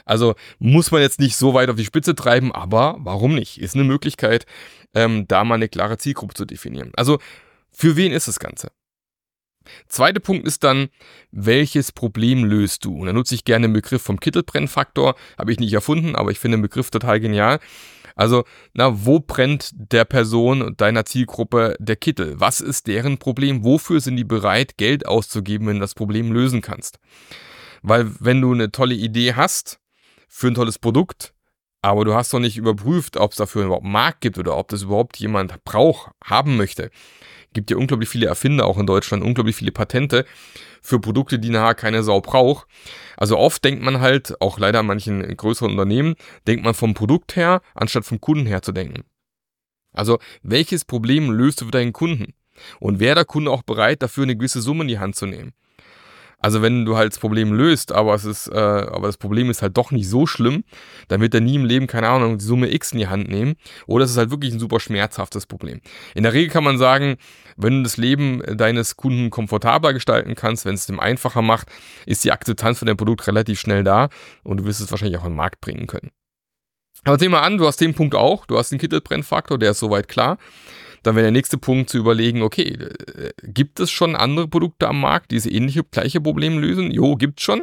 Also 0.05 0.35
muss 0.59 0.91
man 0.91 1.01
jetzt 1.01 1.19
nicht 1.19 1.35
so 1.35 1.55
weit 1.55 1.69
auf 1.69 1.75
die 1.75 1.85
Spitze 1.85 2.13
treiben, 2.13 2.51
aber 2.51 2.97
warum 2.99 3.33
nicht? 3.33 3.59
Ist 3.59 3.73
eine 3.73 3.83
Möglichkeit, 3.83 4.45
ähm, 4.93 5.27
da 5.27 5.43
mal 5.43 5.55
eine 5.55 5.69
klare 5.69 5.97
Zielgruppe 5.97 6.35
zu 6.35 6.45
definieren. 6.45 6.91
Also 6.95 7.17
für 7.75 7.95
wen 7.95 8.11
ist 8.11 8.27
das 8.27 8.39
Ganze? 8.39 8.71
Zweiter 9.87 10.19
Punkt 10.19 10.47
ist 10.47 10.63
dann, 10.63 10.89
welches 11.31 11.91
Problem 11.91 12.43
löst 12.43 12.85
du? 12.85 12.95
Und 12.95 13.07
da 13.07 13.13
nutze 13.13 13.35
ich 13.35 13.45
gerne 13.45 13.67
den 13.67 13.73
Begriff 13.73 14.01
vom 14.01 14.19
Kittelbrennfaktor. 14.19 15.15
Habe 15.37 15.51
ich 15.51 15.59
nicht 15.59 15.73
erfunden, 15.73 16.15
aber 16.15 16.31
ich 16.31 16.39
finde 16.39 16.57
den 16.57 16.61
Begriff 16.61 16.91
total 16.91 17.19
genial. 17.19 17.59
Also, 18.15 18.45
na, 18.73 19.05
wo 19.05 19.19
brennt 19.19 19.71
der 19.73 20.05
Person 20.05 20.75
deiner 20.77 21.03
Zielgruppe 21.05 21.75
der 21.79 21.97
Kittel? 21.97 22.39
Was 22.39 22.61
ist 22.61 22.87
deren 22.87 23.17
Problem? 23.17 23.63
Wofür 23.65 23.99
sind 23.99 24.15
die 24.15 24.23
bereit, 24.23 24.77
Geld 24.77 25.05
auszugeben, 25.05 25.67
wenn 25.67 25.75
du 25.75 25.81
das 25.81 25.95
Problem 25.95 26.31
lösen 26.31 26.61
kannst? 26.61 26.99
Weil, 27.81 28.09
wenn 28.19 28.41
du 28.41 28.53
eine 28.53 28.71
tolle 28.71 28.95
Idee 28.95 29.33
hast 29.33 29.79
für 30.29 30.47
ein 30.47 30.55
tolles 30.55 30.79
Produkt, 30.79 31.33
aber 31.81 32.05
du 32.05 32.15
hast 32.15 32.33
noch 32.33 32.39
nicht 32.39 32.57
überprüft, 32.57 33.17
ob 33.17 33.31
es 33.31 33.37
dafür 33.37 33.65
überhaupt 33.65 33.83
einen 33.83 33.93
Markt 33.93 34.21
gibt 34.21 34.39
oder 34.39 34.57
ob 34.57 34.69
das 34.69 34.83
überhaupt 34.83 35.17
jemand 35.17 35.63
braucht, 35.65 36.11
haben 36.23 36.57
möchte, 36.57 36.89
gibt 37.55 37.71
ja 37.71 37.77
unglaublich 37.77 38.09
viele 38.09 38.27
Erfinder 38.27 38.67
auch 38.67 38.77
in 38.77 38.85
Deutschland, 38.85 39.23
unglaublich 39.23 39.55
viele 39.55 39.71
Patente 39.71 40.25
für 40.83 40.99
Produkte, 40.99 41.39
die 41.39 41.49
nachher 41.49 41.73
keine 41.73 42.03
Sau 42.03 42.21
braucht. 42.21 42.67
Also 43.17 43.39
oft 43.39 43.63
denkt 43.65 43.81
man 43.81 44.01
halt, 44.01 44.39
auch 44.39 44.59
leider 44.59 44.79
an 44.79 44.85
manchen 44.85 45.35
größeren 45.35 45.71
Unternehmen, 45.71 46.13
denkt 46.45 46.63
man 46.63 46.75
vom 46.75 46.93
Produkt 46.93 47.35
her, 47.35 47.61
anstatt 47.73 48.05
vom 48.05 48.21
Kunden 48.21 48.45
her 48.45 48.61
zu 48.61 48.71
denken. 48.71 49.03
Also 49.93 50.19
welches 50.43 50.85
Problem 50.85 51.31
löst 51.31 51.61
du 51.61 51.65
für 51.65 51.71
deinen 51.71 51.93
Kunden? 51.93 52.33
Und 52.79 52.99
wäre 52.99 53.15
der 53.15 53.25
Kunde 53.25 53.51
auch 53.51 53.63
bereit, 53.63 54.03
dafür 54.03 54.23
eine 54.23 54.35
gewisse 54.35 54.61
Summe 54.61 54.83
in 54.83 54.87
die 54.89 54.99
Hand 54.99 55.15
zu 55.15 55.25
nehmen? 55.25 55.53
Also 56.45 56.61
wenn 56.61 56.85
du 56.85 56.95
halt 56.95 57.11
das 57.11 57.17
Problem 57.17 57.53
löst, 57.53 57.91
aber 57.91 58.13
es 58.13 58.23
ist, 58.23 58.49
äh, 58.49 58.55
aber 58.55 59.07
das 59.07 59.17
Problem 59.17 59.49
ist 59.49 59.63
halt 59.63 59.75
doch 59.77 59.89
nicht 59.89 60.07
so 60.07 60.27
schlimm, 60.27 60.63
dann 61.07 61.19
wird 61.19 61.33
er 61.33 61.41
nie 61.41 61.55
im 61.55 61.65
Leben, 61.65 61.87
keine 61.87 62.07
Ahnung, 62.07 62.37
die 62.37 62.45
Summe 62.45 62.71
X 62.71 62.91
in 62.91 62.99
die 62.99 63.07
Hand 63.07 63.29
nehmen. 63.29 63.55
Oder 63.87 64.05
es 64.05 64.11
ist 64.11 64.17
halt 64.17 64.29
wirklich 64.29 64.53
ein 64.53 64.59
super 64.59 64.79
schmerzhaftes 64.79 65.47
Problem. 65.47 65.81
In 66.13 66.21
der 66.21 66.33
Regel 66.33 66.51
kann 66.51 66.63
man 66.63 66.77
sagen, 66.77 67.15
wenn 67.57 67.77
du 67.77 67.81
das 67.81 67.97
Leben 67.97 68.43
deines 68.57 68.95
Kunden 68.95 69.31
komfortabler 69.31 69.91
gestalten 69.93 70.35
kannst, 70.35 70.65
wenn 70.65 70.75
es 70.75 70.85
dem 70.85 70.99
einfacher 70.99 71.41
macht, 71.41 71.67
ist 72.05 72.23
die 72.23 72.31
Akzeptanz 72.31 72.77
von 72.77 72.85
dem 72.85 72.95
Produkt 72.95 73.25
relativ 73.25 73.59
schnell 73.59 73.83
da 73.83 74.09
und 74.43 74.57
du 74.57 74.65
wirst 74.65 74.81
es 74.81 74.91
wahrscheinlich 74.91 75.17
auch 75.17 75.25
in 75.25 75.31
den 75.31 75.37
Markt 75.37 75.61
bringen 75.61 75.87
können. 75.87 76.11
Aber 77.05 77.17
nehmen 77.17 77.33
wir 77.33 77.41
an, 77.41 77.57
du 77.57 77.65
hast 77.65 77.81
den 77.81 77.95
Punkt 77.95 78.13
auch, 78.13 78.45
du 78.45 78.55
hast 78.55 78.71
den 78.71 78.77
Kittelbrennfaktor, 78.77 79.57
der 79.57 79.71
ist 79.71 79.79
soweit 79.79 80.07
klar. 80.07 80.37
Dann 81.05 81.15
wäre 81.15 81.25
der 81.25 81.31
nächste 81.31 81.59
Punkt 81.59 81.91
zu 81.91 81.99
überlegen, 81.99 82.41
okay, 82.41 82.69
äh, 82.73 83.31
gibt 83.43 83.79
es 83.79 83.91
schon 83.91 84.15
andere 84.15 84.47
Produkte 84.47 84.87
am 84.87 85.01
Markt, 85.01 85.29
die 85.29 85.35
diese 85.35 85.51
ähnliche, 85.51 85.83
gleiche 85.83 86.19
Problem 86.19 86.57
lösen? 86.57 86.89
Jo, 86.89 87.15
gibt's 87.15 87.43
schon. 87.43 87.61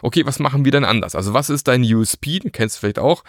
Okay, 0.00 0.24
was 0.24 0.38
machen 0.38 0.64
wir 0.64 0.72
denn 0.72 0.84
anders? 0.84 1.14
Also 1.14 1.34
was 1.34 1.50
ist 1.50 1.68
dein 1.68 1.82
USP? 1.82 2.38
Du 2.38 2.50
kennst 2.50 2.76
du 2.76 2.80
vielleicht 2.80 2.98
auch. 2.98 3.24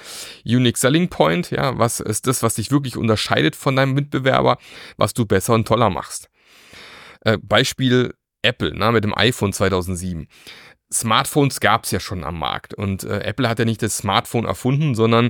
Unique 0.45 0.77
Selling 0.77 1.09
Point, 1.09 1.51
ja, 1.51 1.77
was 1.77 1.99
ist 1.99 2.25
das, 2.27 2.41
was 2.41 2.55
dich 2.55 2.71
wirklich 2.71 2.95
unterscheidet 2.95 3.57
von 3.57 3.75
deinem 3.75 3.93
Mitbewerber, 3.93 4.59
was 4.95 5.13
du 5.13 5.25
besser 5.25 5.55
und 5.55 5.67
toller 5.67 5.89
machst? 5.89 6.29
Äh, 7.21 7.37
Beispiel 7.41 8.13
Apple, 8.41 8.71
na, 8.73 8.93
mit 8.93 9.03
dem 9.03 9.17
iPhone 9.17 9.51
2007. 9.51 10.27
Smartphones 10.91 11.59
gab 11.59 11.83
es 11.83 11.91
ja 11.91 11.99
schon 11.99 12.23
am 12.23 12.39
Markt 12.39 12.73
und 12.73 13.03
äh, 13.03 13.19
Apple 13.19 13.47
hat 13.47 13.59
ja 13.59 13.65
nicht 13.65 13.83
das 13.83 13.97
Smartphone 13.97 14.45
erfunden, 14.45 14.95
sondern 14.95 15.29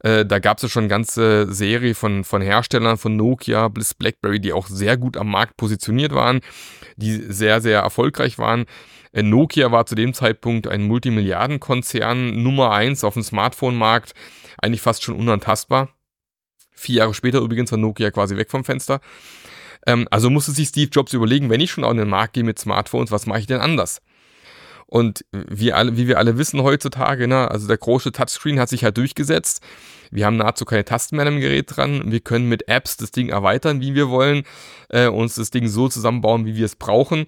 äh, 0.00 0.24
da 0.24 0.38
gab 0.38 0.56
es 0.56 0.62
ja 0.62 0.68
schon 0.70 0.84
eine 0.84 0.88
ganze 0.88 1.52
Serie 1.52 1.94
von, 1.94 2.24
von 2.24 2.40
Herstellern 2.40 2.96
von 2.96 3.14
Nokia 3.14 3.68
bis 3.68 3.92
BlackBerry, 3.92 4.40
die 4.40 4.54
auch 4.54 4.66
sehr 4.66 4.96
gut 4.96 5.18
am 5.18 5.30
Markt 5.30 5.58
positioniert 5.58 6.12
waren, 6.12 6.40
die 6.96 7.12
sehr, 7.12 7.60
sehr 7.60 7.80
erfolgreich 7.80 8.38
waren. 8.38 8.64
Äh, 9.12 9.22
Nokia 9.22 9.70
war 9.70 9.84
zu 9.84 9.94
dem 9.94 10.14
Zeitpunkt 10.14 10.66
ein 10.66 10.84
Multimilliardenkonzern, 10.86 12.42
Nummer 12.42 12.72
eins 12.72 13.04
auf 13.04 13.12
dem 13.12 13.22
Smartphone-Markt, 13.22 14.14
eigentlich 14.56 14.80
fast 14.80 15.02
schon 15.02 15.16
unantastbar. 15.16 15.90
Vier 16.72 16.96
Jahre 16.96 17.14
später 17.14 17.40
übrigens 17.40 17.70
war 17.70 17.78
Nokia 17.78 18.10
quasi 18.10 18.38
weg 18.38 18.50
vom 18.50 18.64
Fenster. 18.64 19.00
Ähm, 19.86 20.08
also 20.10 20.30
musste 20.30 20.52
sich 20.52 20.68
Steve 20.68 20.88
Jobs 20.90 21.12
überlegen, 21.12 21.50
wenn 21.50 21.60
ich 21.60 21.70
schon 21.70 21.84
auf 21.84 21.94
den 21.94 22.08
Markt 22.08 22.32
gehe 22.32 22.44
mit 22.44 22.58
Smartphones, 22.58 23.10
was 23.10 23.26
mache 23.26 23.40
ich 23.40 23.46
denn 23.46 23.60
anders? 23.60 24.00
Und 24.94 25.24
wie, 25.32 25.72
alle, 25.72 25.96
wie 25.96 26.06
wir 26.06 26.18
alle 26.18 26.38
wissen 26.38 26.62
heutzutage, 26.62 27.26
ne, 27.26 27.50
also 27.50 27.66
der 27.66 27.78
große 27.78 28.12
Touchscreen 28.12 28.60
hat 28.60 28.68
sich 28.68 28.84
halt 28.84 28.96
durchgesetzt. 28.96 29.60
Wir 30.12 30.24
haben 30.24 30.36
nahezu 30.36 30.64
keine 30.64 30.84
Tasten 30.84 31.16
mehr 31.16 31.26
am 31.26 31.40
Gerät 31.40 31.76
dran. 31.76 32.12
Wir 32.12 32.20
können 32.20 32.48
mit 32.48 32.68
Apps 32.68 32.96
das 32.96 33.10
Ding 33.10 33.28
erweitern, 33.28 33.80
wie 33.80 33.96
wir 33.96 34.08
wollen, 34.08 34.44
äh, 34.90 35.08
uns 35.08 35.34
das 35.34 35.50
Ding 35.50 35.66
so 35.66 35.88
zusammenbauen, 35.88 36.46
wie 36.46 36.54
wir 36.54 36.64
es 36.64 36.76
brauchen. 36.76 37.26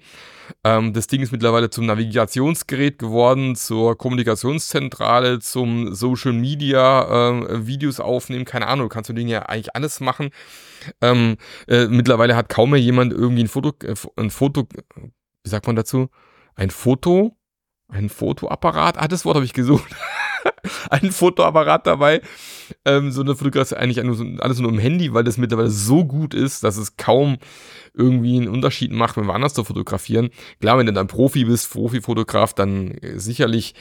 Ähm, 0.63 0.93
das 0.93 1.07
Ding 1.07 1.21
ist 1.21 1.33
mittlerweile 1.33 1.69
zum 1.69 1.87
Navigationsgerät 1.87 2.99
geworden, 2.99 3.57
zur 3.57 3.97
Kommunikationszentrale, 3.97 5.39
zum 5.39 5.93
Social 5.93 6.31
Media, 6.31 7.31
äh, 7.31 7.67
Videos 7.67 7.99
aufnehmen, 7.99 8.45
keine 8.45 8.67
Ahnung, 8.67 8.85
du 8.85 8.93
kannst 8.93 9.09
du 9.09 9.13
Ding 9.13 9.27
ja 9.27 9.41
eigentlich 9.41 9.75
alles 9.75 9.99
machen. 9.99 10.29
Ähm, 11.01 11.35
äh, 11.67 11.87
mittlerweile 11.87 12.37
hat 12.37 12.47
kaum 12.47 12.69
mehr 12.69 12.79
jemand 12.79 13.11
irgendwie 13.11 13.43
ein 13.43 13.49
Foto, 13.49 13.73
äh, 13.83 13.93
ein 14.15 14.29
Foto, 14.29 14.69
wie 15.43 15.49
sagt 15.49 15.67
man 15.67 15.75
dazu? 15.75 16.07
Ein 16.55 16.69
Foto 16.69 17.36
ein 17.89 18.09
Fotoapparat, 18.09 18.97
ah, 18.97 19.07
das 19.07 19.25
Wort 19.25 19.35
habe 19.35 19.45
ich 19.45 19.53
gesucht. 19.53 19.95
ein 20.89 21.11
Fotoapparat 21.11 21.87
dabei. 21.87 22.21
Ähm, 22.85 23.11
so 23.11 23.21
eine 23.21 23.35
Fotografie 23.35 23.75
eigentlich 23.75 23.99
alles 24.41 24.59
nur 24.59 24.71
im 24.71 24.79
Handy, 24.79 25.13
weil 25.13 25.23
das 25.23 25.37
mittlerweile 25.37 25.69
so 25.69 26.05
gut 26.05 26.33
ist, 26.33 26.63
dass 26.63 26.77
es 26.77 26.97
kaum 26.97 27.37
irgendwie 27.93 28.37
einen 28.37 28.49
Unterschied 28.49 28.91
macht, 28.91 29.17
wenn 29.17 29.25
wir 29.25 29.33
anders 29.33 29.53
zu 29.53 29.63
fotografieren. 29.63 30.29
Klar, 30.59 30.77
wenn 30.77 30.85
du 30.85 30.93
dann 30.93 31.07
Profi 31.07 31.45
bist, 31.45 31.71
Profi-Fotograf, 31.71 32.53
dann 32.53 32.91
äh, 32.91 33.19
sicherlich 33.19 33.73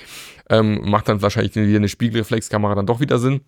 ähm, 0.49 0.89
macht 0.89 1.09
dann 1.09 1.23
wahrscheinlich 1.23 1.55
wieder 1.55 1.77
eine 1.77 1.89
Spiegelreflexkamera 1.89 2.75
dann 2.75 2.87
doch 2.87 3.01
wieder 3.01 3.19
Sinn. 3.19 3.41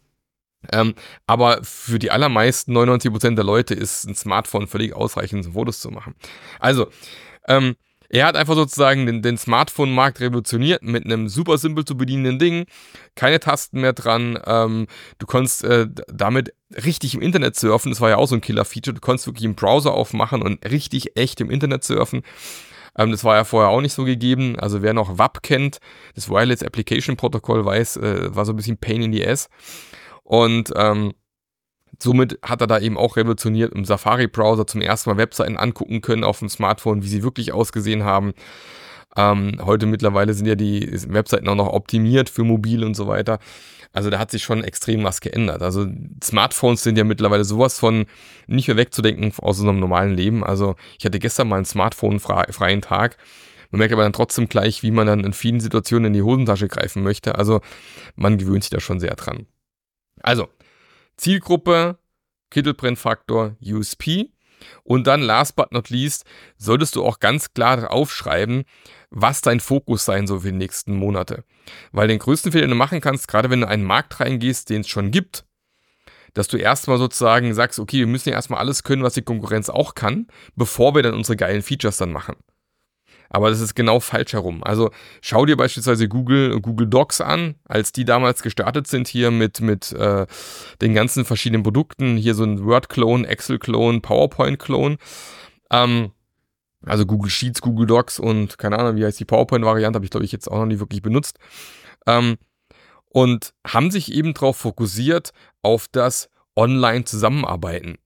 Ähm, 0.73 0.95
aber 1.27 1.61
für 1.63 2.01
die 2.01 2.11
allermeisten, 2.11 2.77
99% 2.77 3.37
der 3.37 3.45
Leute, 3.45 3.75
ist 3.75 4.05
ein 4.07 4.17
Smartphone 4.17 4.67
völlig 4.67 4.93
ausreichend, 4.93 5.47
um 5.47 5.53
Fotos 5.53 5.81
zu 5.81 5.91
machen. 5.91 6.15
Also, 6.59 6.89
ähm, 7.47 7.77
er 8.09 8.27
hat 8.27 8.37
einfach 8.37 8.55
sozusagen 8.55 9.07
den, 9.07 9.23
den 9.23 9.37
Smartphone-Markt 9.37 10.21
revolutioniert 10.21 10.83
mit 10.83 11.05
einem 11.05 11.29
super 11.29 11.59
simpel 11.59 11.85
zu 11.85 11.97
bedienenden 11.97 12.39
Ding, 12.39 12.67
keine 13.15 13.41
Tasten 13.41 13.81
mehr 13.81 13.93
dran. 13.93 14.39
Ähm, 14.47 14.87
du 15.19 15.27
konntest 15.27 15.65
äh, 15.65 15.87
damit 16.09 16.55
richtig 16.71 17.15
im 17.15 17.21
Internet 17.21 17.57
surfen. 17.57 17.91
Das 17.91 18.01
war 18.01 18.11
ja 18.11 18.17
auch 18.17 18.29
so 18.29 18.35
ein 18.35 18.41
Killer-Feature. 18.41 18.95
Du 18.95 19.01
konntest 19.01 19.27
wirklich 19.27 19.45
einen 19.45 19.57
Browser 19.57 19.93
aufmachen 19.93 20.43
und 20.43 20.65
richtig 20.65 21.17
echt 21.17 21.41
im 21.41 21.51
Internet 21.51 21.85
surfen. 21.85 22.23
Ähm, 22.97 23.11
das 23.11 23.25
war 23.25 23.37
ja 23.37 23.45
vorher 23.45 23.71
auch 23.71 23.81
nicht 23.81 23.93
so 23.93 24.05
gegeben. 24.05 24.59
Also 24.59 24.83
wer 24.83 24.95
noch 24.95 25.19
WAP 25.19 25.43
kennt, 25.43 25.79
das 26.15 26.31
Wireless 26.31 26.63
Application 26.63 27.17
Protocol 27.17 27.65
weiß, 27.65 27.99
äh, 27.99 28.35
war 28.35 28.47
so 28.47 28.53
ein 28.53 28.57
bisschen 28.57 28.79
Pain 28.79 29.03
in 29.03 29.13
the 29.13 29.27
Ass. 29.27 29.49
Und 30.25 30.73
ähm, 30.77 31.15
Somit 32.01 32.39
hat 32.43 32.61
er 32.61 32.67
da 32.67 32.79
eben 32.79 32.97
auch 32.97 33.17
revolutioniert 33.17 33.73
im 33.75 33.85
Safari-Browser 33.85 34.67
zum 34.67 34.81
ersten 34.81 35.11
Mal 35.11 35.17
Webseiten 35.17 35.57
angucken 35.57 36.01
können 36.01 36.25
auf 36.25 36.39
dem 36.39 36.49
Smartphone, 36.49 37.03
wie 37.03 37.09
sie 37.09 37.23
wirklich 37.23 37.53
ausgesehen 37.53 38.05
haben. 38.05 38.35
Ähm, 39.17 39.59
heute 39.65 39.87
mittlerweile 39.87 40.33
sind 40.35 40.47
ja 40.47 40.55
die 40.55 40.89
Webseiten 41.09 41.49
auch 41.49 41.57
noch 41.57 41.73
optimiert 41.73 42.31
für 42.31 42.45
mobil 42.45 42.85
und 42.85 42.95
so 42.95 43.09
weiter. 43.09 43.41
Also 43.93 44.11
da 44.11 44.19
hat 44.19 44.31
sich 44.31 44.45
schon 44.45 44.63
extrem 44.63 45.03
was 45.03 45.21
geändert. 45.21 45.63
Also 45.63 45.87
Smartphones 46.23 46.83
sind 46.83 46.99
ja 46.99 47.05
mittlerweile 47.05 47.45
sowas 47.45 47.79
von 47.79 48.07
nicht 48.47 48.69
mehr 48.69 48.77
wegzudenken 48.77 49.33
aus 49.39 49.59
unserem 49.59 49.81
normalen 49.81 50.15
Leben. 50.15 50.45
Also 50.45 50.77
ich 50.99 51.05
hatte 51.05 51.19
gestern 51.19 51.49
mal 51.49 51.57
einen 51.57 51.65
Smartphone-freien 51.65 52.83
Tag. 52.83 53.17
Man 53.71 53.81
merkt 53.81 53.93
aber 53.93 54.03
dann 54.03 54.13
trotzdem 54.13 54.49
gleich, 54.49 54.83
wie 54.83 54.91
man 54.91 55.07
dann 55.07 55.25
in 55.25 55.33
vielen 55.33 55.61
Situationen 55.61 56.07
in 56.07 56.13
die 56.13 56.23
Hosentasche 56.23 56.69
greifen 56.69 57.03
möchte. 57.03 57.35
Also 57.35 57.61
man 58.15 58.39
gewöhnt 58.39 58.63
sich 58.63 58.71
da 58.71 58.81
schon 58.81 59.01
sehr 59.01 59.15
dran. 59.17 59.47
Also, 60.23 60.49
Zielgruppe, 61.19 61.99
Kittelbrennfaktor, 62.51 63.57
USP. 63.63 64.33
Und 64.83 65.07
dann, 65.07 65.21
last 65.21 65.55
but 65.55 65.73
not 65.73 65.91
least, 65.91 66.25
solltest 66.57 66.97
du 66.97 67.05
auch 67.05 67.21
ganz 67.21 67.53
klar 67.53 67.93
aufschreiben, 67.93 68.65
was 69.11 69.41
dein 69.41 69.61
Fokus 69.61 70.05
sein 70.05 70.27
soll 70.27 70.41
für 70.41 70.51
die 70.51 70.59
nächsten 70.59 70.97
Monate. 70.97 71.45
Weil 71.93 72.09
den 72.09 72.19
größten 72.19 72.51
Fehler, 72.51 72.67
den 72.67 72.71
du 72.71 72.77
machen 72.77 73.01
kannst, 73.01 73.29
gerade 73.29 73.51
wenn 73.51 73.61
du 73.61 73.67
in 73.67 73.73
einen 73.73 73.85
Markt 73.85 74.19
reingehst, 74.21 74.71
den 74.71 74.81
es 74.81 74.89
schon 74.89 75.11
gibt, 75.11 75.45
dass 76.35 76.49
du 76.49 76.57
erstmal 76.57 76.99
sozusagen 76.99 77.55
sagst, 77.55 77.79
okay, 77.79 77.99
wir 77.99 78.07
müssen 78.07 78.31
ja 78.31 78.35
erstmal 78.35 78.61
alles 78.61 78.83
können, 78.83 79.03
was 79.03 79.15
die 79.15 79.23
Konkurrenz 79.23 79.71
auch 79.71 79.95
kann, 79.95 80.27
bevor 80.57 80.95
wir 80.95 81.03
dann 81.03 81.15
unsere 81.15 81.37
geilen 81.37 81.63
Features 81.63 81.99
dann 81.99 82.13
machen. 82.13 82.37
Aber 83.31 83.51
das 83.51 83.61
ist 83.61 83.75
genau 83.75 84.01
falsch 84.01 84.33
herum. 84.33 84.65
Also 84.65 84.91
schau 85.21 85.45
dir 85.45 85.57
beispielsweise 85.57 86.09
Google, 86.09 86.61
Google 86.61 86.87
Docs 86.87 87.21
an, 87.21 87.57
als 87.65 87.93
die 87.93 88.05
damals 88.05 88.43
gestartet 88.43 88.87
sind 88.87 89.07
hier 89.09 89.31
mit, 89.31 89.61
mit 89.61 89.93
äh, 89.93 90.27
den 90.81 90.95
ganzen 90.95 91.25
verschiedenen 91.25 91.63
Produkten. 91.63 92.17
Hier 92.17 92.35
so 92.35 92.45
ein 92.45 92.65
Word-Clone, 92.65 93.27
Excel-Clone, 93.27 94.01
PowerPoint-Clone. 94.01 94.97
Ähm, 95.71 96.13
also 96.85 97.05
Google 97.05 97.31
Sheets, 97.31 97.61
Google 97.61 97.87
Docs 97.87 98.19
und 98.19 98.57
keine 98.57 98.79
Ahnung, 98.79 98.97
wie 98.97 99.05
heißt 99.05 99.21
die 99.21 99.25
PowerPoint-Variante, 99.25 99.97
habe 99.97 100.05
ich 100.05 100.11
glaube 100.11 100.25
ich 100.25 100.33
jetzt 100.33 100.51
auch 100.51 100.59
noch 100.59 100.67
nie 100.67 100.79
wirklich 100.79 101.03
benutzt. 101.03 101.39
Ähm, 102.07 102.37
und 103.11 103.53
haben 103.67 103.91
sich 103.91 104.13
eben 104.13 104.33
darauf 104.35 104.57
fokussiert, 104.57 105.33
auf 105.63 105.87
das 105.91 106.31
Online-Zusammenarbeiten 106.57 107.99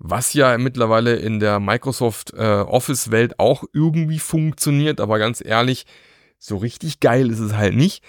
was 0.00 0.32
ja 0.32 0.56
mittlerweile 0.56 1.16
in 1.16 1.40
der 1.40 1.60
Microsoft 1.60 2.32
äh, 2.32 2.38
Office-Welt 2.38 3.38
auch 3.38 3.64
irgendwie 3.72 4.18
funktioniert, 4.18 4.98
aber 4.98 5.18
ganz 5.18 5.44
ehrlich, 5.44 5.84
so 6.38 6.56
richtig 6.56 7.00
geil 7.00 7.30
ist 7.30 7.38
es 7.38 7.52
halt 7.52 7.76
nicht. 7.76 8.02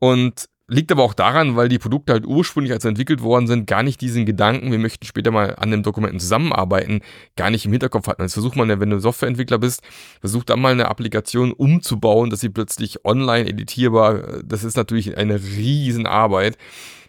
Und 0.00 0.48
liegt 0.66 0.90
aber 0.92 1.02
auch 1.02 1.14
daran, 1.14 1.56
weil 1.56 1.68
die 1.68 1.78
Produkte 1.78 2.12
halt 2.12 2.26
ursprünglich, 2.26 2.72
als 2.72 2.82
sie 2.82 2.88
entwickelt 2.88 3.22
worden 3.22 3.46
sind, 3.46 3.66
gar 3.66 3.82
nicht 3.82 4.00
diesen 4.00 4.26
Gedanken, 4.26 4.72
wir 4.72 4.78
möchten 4.78 5.04
später 5.04 5.30
mal 5.30 5.56
an 5.56 5.70
den 5.70 5.82
Dokumenten 5.82 6.20
zusammenarbeiten, 6.20 7.00
gar 7.36 7.50
nicht 7.50 7.64
im 7.64 7.72
Hinterkopf 7.72 8.08
hatten. 8.08 8.22
Jetzt 8.22 8.34
versucht 8.34 8.56
man 8.56 8.68
ja, 8.68 8.80
wenn 8.80 8.90
du 8.90 8.98
Softwareentwickler 8.98 9.58
bist, 9.58 9.82
versucht 10.20 10.50
dann 10.50 10.60
mal 10.60 10.72
eine 10.72 10.88
Applikation 10.88 11.52
umzubauen, 11.52 12.30
dass 12.30 12.40
sie 12.40 12.50
plötzlich 12.50 13.04
online 13.04 13.48
editierbar, 13.48 14.42
das 14.44 14.64
ist 14.64 14.76
natürlich 14.76 15.16
eine 15.16 15.40
Riesenarbeit 15.40 16.56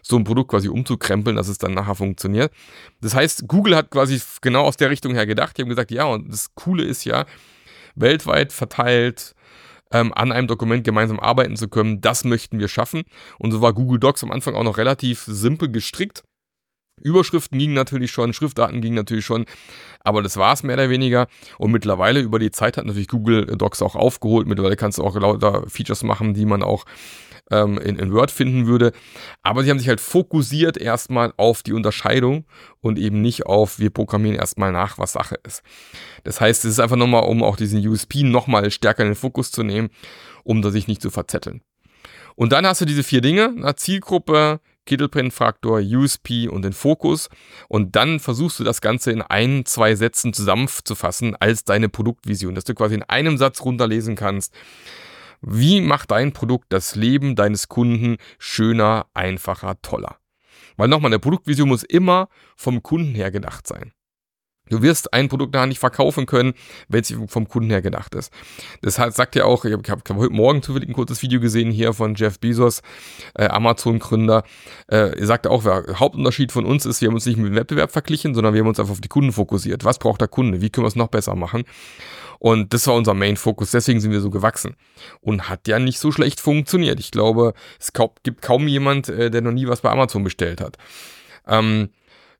so 0.01 0.17
ein 0.17 0.23
Produkt 0.23 0.51
quasi 0.51 0.67
umzukrempeln, 0.67 1.35
dass 1.35 1.47
es 1.47 1.57
dann 1.57 1.73
nachher 1.73 1.95
funktioniert. 1.95 2.51
Das 3.01 3.13
heißt, 3.15 3.47
Google 3.47 3.75
hat 3.75 3.91
quasi 3.91 4.21
genau 4.41 4.63
aus 4.63 4.77
der 4.77 4.89
Richtung 4.89 5.13
her 5.13 5.25
gedacht. 5.25 5.57
Die 5.57 5.61
haben 5.61 5.69
gesagt, 5.69 5.91
ja, 5.91 6.05
und 6.05 6.31
das 6.31 6.53
Coole 6.55 6.83
ist 6.83 7.03
ja, 7.05 7.25
weltweit 7.95 8.53
verteilt 8.53 9.35
ähm, 9.91 10.13
an 10.15 10.31
einem 10.31 10.47
Dokument 10.47 10.83
gemeinsam 10.83 11.19
arbeiten 11.19 11.57
zu 11.57 11.67
können, 11.67 12.01
das 12.01 12.23
möchten 12.23 12.59
wir 12.59 12.67
schaffen. 12.67 13.03
Und 13.37 13.51
so 13.51 13.61
war 13.61 13.73
Google 13.73 13.99
Docs 13.99 14.23
am 14.23 14.31
Anfang 14.31 14.55
auch 14.55 14.63
noch 14.63 14.77
relativ 14.77 15.23
simpel 15.27 15.69
gestrickt. 15.69 16.23
Überschriften 17.01 17.57
gingen 17.57 17.73
natürlich 17.73 18.11
schon, 18.11 18.31
Schriftarten 18.31 18.79
gingen 18.79 18.95
natürlich 18.95 19.25
schon, 19.25 19.45
aber 20.01 20.21
das 20.21 20.37
war 20.37 20.53
es 20.53 20.61
mehr 20.61 20.75
oder 20.75 20.89
weniger. 20.89 21.27
Und 21.57 21.71
mittlerweile 21.71 22.19
über 22.19 22.37
die 22.37 22.51
Zeit 22.51 22.77
hat 22.77 22.85
natürlich 22.85 23.07
Google 23.07 23.45
Docs 23.45 23.81
auch 23.81 23.95
aufgeholt. 23.95 24.47
Mittlerweile 24.47 24.75
kannst 24.75 24.99
du 24.99 25.03
auch 25.03 25.15
lauter 25.15 25.63
Features 25.67 26.03
machen, 26.03 26.33
die 26.33 26.45
man 26.45 26.61
auch 26.61 26.85
ähm, 27.51 27.77
in, 27.77 27.99
in 27.99 28.13
Word 28.13 28.31
finden 28.31 28.65
würde. 28.65 28.91
Aber 29.43 29.63
sie 29.63 29.69
haben 29.69 29.79
sich 29.79 29.89
halt 29.89 30.01
fokussiert 30.01 30.77
erstmal 30.77 31.33
auf 31.37 31.61
die 31.61 31.73
Unterscheidung 31.73 32.45
und 32.79 32.97
eben 32.97 33.21
nicht 33.21 33.45
auf, 33.45 33.77
wir 33.77 33.91
programmieren 33.91 34.37
erstmal 34.37 34.71
nach, 34.71 34.97
was 34.97 35.11
Sache 35.11 35.37
ist. 35.45 35.61
Das 36.23 36.41
heißt, 36.41 36.65
es 36.65 36.71
ist 36.71 36.79
einfach 36.79 36.95
nochmal, 36.95 37.23
um 37.23 37.43
auch 37.43 37.57
diesen 37.57 37.85
USP 37.87 38.23
nochmal 38.23 38.71
stärker 38.71 39.03
in 39.03 39.09
den 39.09 39.15
Fokus 39.15 39.51
zu 39.51 39.63
nehmen, 39.63 39.89
um 40.43 40.61
da 40.61 40.71
sich 40.71 40.87
nicht 40.87 41.01
zu 41.01 41.11
verzetteln. 41.11 41.61
Und 42.35 42.53
dann 42.53 42.65
hast 42.65 42.81
du 42.81 42.85
diese 42.85 43.03
vier 43.03 43.21
Dinge, 43.21 43.53
na, 43.55 43.75
Zielgruppe, 43.75 44.61
Kittelprint-Faktor, 44.85 45.79
USP 45.79 46.47
und 46.47 46.63
den 46.63 46.73
Fokus. 46.73 47.29
Und 47.67 47.95
dann 47.95 48.19
versuchst 48.19 48.59
du 48.59 48.63
das 48.63 48.81
Ganze 48.81 49.11
in 49.11 49.21
ein, 49.21 49.65
zwei 49.65 49.95
Sätzen 49.95 50.33
zusammenzufassen 50.33 51.35
als 51.39 51.65
deine 51.65 51.89
Produktvision, 51.89 52.55
dass 52.55 52.63
du 52.63 52.73
quasi 52.73 52.95
in 52.95 53.03
einem 53.03 53.37
Satz 53.37 53.61
runterlesen 53.61 54.15
kannst, 54.15 54.53
wie 55.41 55.81
macht 55.81 56.11
dein 56.11 56.33
Produkt 56.33 56.71
das 56.71 56.95
Leben 56.95 57.35
deines 57.35 57.67
Kunden 57.67 58.17
schöner, 58.37 59.07
einfacher, 59.13 59.81
toller? 59.81 60.17
Weil 60.77 60.87
nochmal, 60.87 61.09
eine 61.09 61.19
Produktvision 61.19 61.67
muss 61.67 61.83
immer 61.83 62.29
vom 62.55 62.83
Kunden 62.83 63.13
her 63.15 63.31
gedacht 63.31 63.67
sein. 63.67 63.91
Du 64.71 64.81
wirst 64.81 65.13
ein 65.13 65.27
Produkt 65.27 65.53
nachher 65.53 65.67
nicht 65.67 65.79
verkaufen 65.79 66.25
können, 66.25 66.53
wenn 66.87 67.01
es 67.01 67.13
vom 67.27 67.47
Kunden 67.49 67.69
her 67.69 67.81
gedacht 67.81 68.15
ist. 68.15 68.31
Heißt, 68.83 69.17
sagt 69.17 69.35
ja 69.35 69.43
auch, 69.43 69.65
ich 69.65 69.73
habe 69.73 69.83
hab, 69.89 70.09
hab 70.09 70.17
heute 70.17 70.33
Morgen 70.33 70.63
zufällig 70.63 70.87
ein 70.87 70.93
kurzes 70.93 71.21
Video 71.21 71.41
gesehen 71.41 71.71
hier 71.71 71.91
von 71.91 72.15
Jeff 72.15 72.39
Bezos, 72.39 72.81
äh, 73.35 73.47
Amazon-Gründer. 73.47 74.43
Äh, 74.87 75.19
er 75.19 75.25
sagte 75.25 75.51
auch, 75.51 75.63
der 75.63 75.99
Hauptunterschied 75.99 76.53
von 76.53 76.65
uns 76.65 76.85
ist, 76.85 77.01
wir 77.01 77.09
haben 77.09 77.15
uns 77.15 77.25
nicht 77.25 77.37
mit 77.37 77.47
dem 77.47 77.55
Wettbewerb 77.55 77.91
verglichen, 77.91 78.33
sondern 78.33 78.53
wir 78.53 78.61
haben 78.61 78.69
uns 78.69 78.79
einfach 78.79 78.93
auf 78.93 79.01
die 79.01 79.09
Kunden 79.09 79.33
fokussiert. 79.33 79.83
Was 79.83 79.99
braucht 79.99 80.21
der 80.21 80.29
Kunde? 80.29 80.61
Wie 80.61 80.69
können 80.69 80.85
wir 80.85 80.89
es 80.89 80.95
noch 80.95 81.09
besser 81.09 81.35
machen? 81.35 81.65
Und 82.39 82.73
das 82.73 82.87
war 82.87 82.95
unser 82.95 83.13
Main-Fokus, 83.13 83.71
deswegen 83.71 83.99
sind 83.99 84.11
wir 84.11 84.21
so 84.21 84.29
gewachsen. 84.29 84.77
Und 85.19 85.49
hat 85.49 85.67
ja 85.67 85.79
nicht 85.79 85.99
so 85.99 86.13
schlecht 86.13 86.39
funktioniert. 86.39 86.99
Ich 87.01 87.11
glaube, 87.11 87.53
es 87.77 87.91
gibt 88.23 88.41
kaum 88.41 88.69
jemand, 88.69 89.09
äh, 89.09 89.29
der 89.29 89.41
noch 89.41 89.51
nie 89.51 89.67
was 89.67 89.81
bei 89.81 89.91
Amazon 89.91 90.23
bestellt 90.23 90.61
hat. 90.61 90.77
Ähm, 91.45 91.89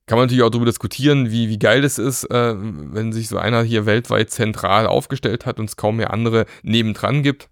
kann 0.06 0.18
man 0.18 0.26
natürlich 0.26 0.42
auch 0.42 0.50
darüber 0.50 0.66
diskutieren, 0.66 1.30
wie, 1.30 1.48
wie 1.48 1.58
geil 1.58 1.82
das 1.82 1.98
ist, 1.98 2.24
äh, 2.24 2.54
wenn 2.56 3.12
sich 3.12 3.28
so 3.28 3.38
einer 3.38 3.62
hier 3.62 3.86
weltweit 3.86 4.30
zentral 4.30 4.86
aufgestellt 4.86 5.46
hat 5.46 5.58
und 5.58 5.66
es 5.66 5.76
kaum 5.76 5.96
mehr 5.96 6.12
andere 6.12 6.46
nebendran 6.62 7.22
gibt. 7.22 7.48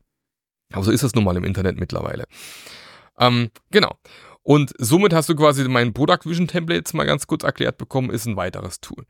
Aber 0.73 0.85
so 0.85 0.91
ist 0.91 1.03
das 1.03 1.15
nun 1.15 1.25
mal 1.25 1.37
im 1.37 1.45
Internet 1.45 1.79
mittlerweile. 1.79 2.25
Ähm, 3.19 3.51
genau. 3.71 3.97
Und 4.43 4.73
somit 4.79 5.13
hast 5.13 5.29
du 5.29 5.37
quasi 5.37 5.69
mein 5.69 5.93
Product 5.93 6.25
Vision 6.25 6.49
Template 6.49 6.97
mal 6.97 7.07
ganz 7.07 7.27
kurz 7.27 7.45
erklärt 7.45 7.79
bekommen, 7.79 8.11
ist 8.11 8.27
ein 8.27 8.37
weiteres 8.37 8.81
Tool. 8.81 9.05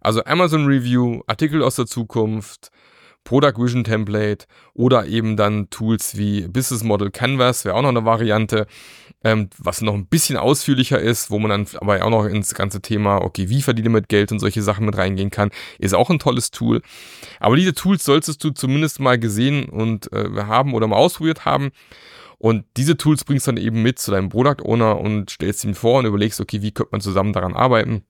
Also 0.00 0.24
Amazon 0.24 0.66
Review, 0.66 1.22
Artikel 1.26 1.62
aus 1.62 1.76
der 1.76 1.86
Zukunft, 1.86 2.70
Product 3.26 3.54
Vision 3.58 3.84
Template 3.84 4.46
oder 4.72 5.06
eben 5.06 5.36
dann 5.36 5.68
Tools 5.68 6.16
wie 6.16 6.46
Business 6.48 6.84
Model 6.84 7.10
Canvas, 7.10 7.64
wäre 7.64 7.74
auch 7.74 7.82
noch 7.82 7.90
eine 7.90 8.04
Variante, 8.04 8.66
ähm, 9.24 9.50
was 9.58 9.82
noch 9.82 9.94
ein 9.94 10.06
bisschen 10.06 10.38
ausführlicher 10.38 11.00
ist, 11.00 11.30
wo 11.30 11.38
man 11.38 11.50
dann 11.50 11.66
aber 11.80 12.02
auch 12.04 12.10
noch 12.10 12.24
ins 12.24 12.54
ganze 12.54 12.80
Thema, 12.80 13.18
okay, 13.18 13.48
wie 13.48 13.62
verdiene 13.62 13.90
mit 13.90 14.08
Geld 14.08 14.30
und 14.30 14.38
solche 14.38 14.62
Sachen 14.62 14.86
mit 14.86 14.96
reingehen 14.96 15.30
kann, 15.30 15.50
ist 15.78 15.94
auch 15.94 16.08
ein 16.08 16.20
tolles 16.20 16.52
Tool. 16.52 16.80
Aber 17.40 17.56
diese 17.56 17.74
Tools 17.74 18.04
solltest 18.04 18.42
du 18.44 18.50
zumindest 18.50 19.00
mal 19.00 19.18
gesehen 19.18 19.68
und 19.68 20.10
äh, 20.12 20.44
haben 20.44 20.72
oder 20.72 20.86
mal 20.86 20.96
ausprobiert 20.96 21.44
haben. 21.44 21.72
Und 22.38 22.64
diese 22.76 22.96
Tools 22.96 23.24
bringst 23.24 23.48
du 23.48 23.52
dann 23.52 23.62
eben 23.62 23.82
mit 23.82 23.98
zu 23.98 24.12
deinem 24.12 24.28
Product 24.28 24.62
Owner 24.62 25.00
und 25.00 25.30
stellst 25.30 25.64
ihm 25.64 25.74
vor 25.74 25.98
und 25.98 26.06
überlegst, 26.06 26.40
okay, 26.40 26.62
wie 26.62 26.70
könnte 26.70 26.92
man 26.92 27.00
zusammen 27.00 27.32
daran 27.32 27.54
arbeiten. 27.54 28.04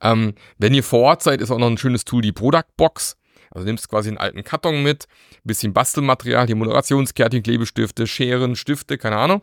Ähm, 0.00 0.34
wenn 0.58 0.74
ihr 0.74 0.82
vor 0.82 1.00
Ort 1.00 1.22
seid, 1.22 1.40
ist 1.40 1.52
auch 1.52 1.58
noch 1.58 1.68
ein 1.68 1.78
schönes 1.78 2.04
Tool, 2.04 2.22
die 2.22 2.32
Product 2.32 2.66
Box. 2.76 3.16
Also 3.54 3.64
nimmst 3.66 3.88
quasi 3.88 4.08
einen 4.08 4.18
alten 4.18 4.44
Karton 4.44 4.82
mit, 4.82 5.06
bisschen 5.44 5.72
Bastelmaterial, 5.72 6.46
die 6.46 6.54
Moderationskärtchen, 6.54 7.42
Klebestifte, 7.42 8.06
Scheren, 8.06 8.56
Stifte, 8.56 8.98
keine 8.98 9.16
Ahnung. 9.16 9.42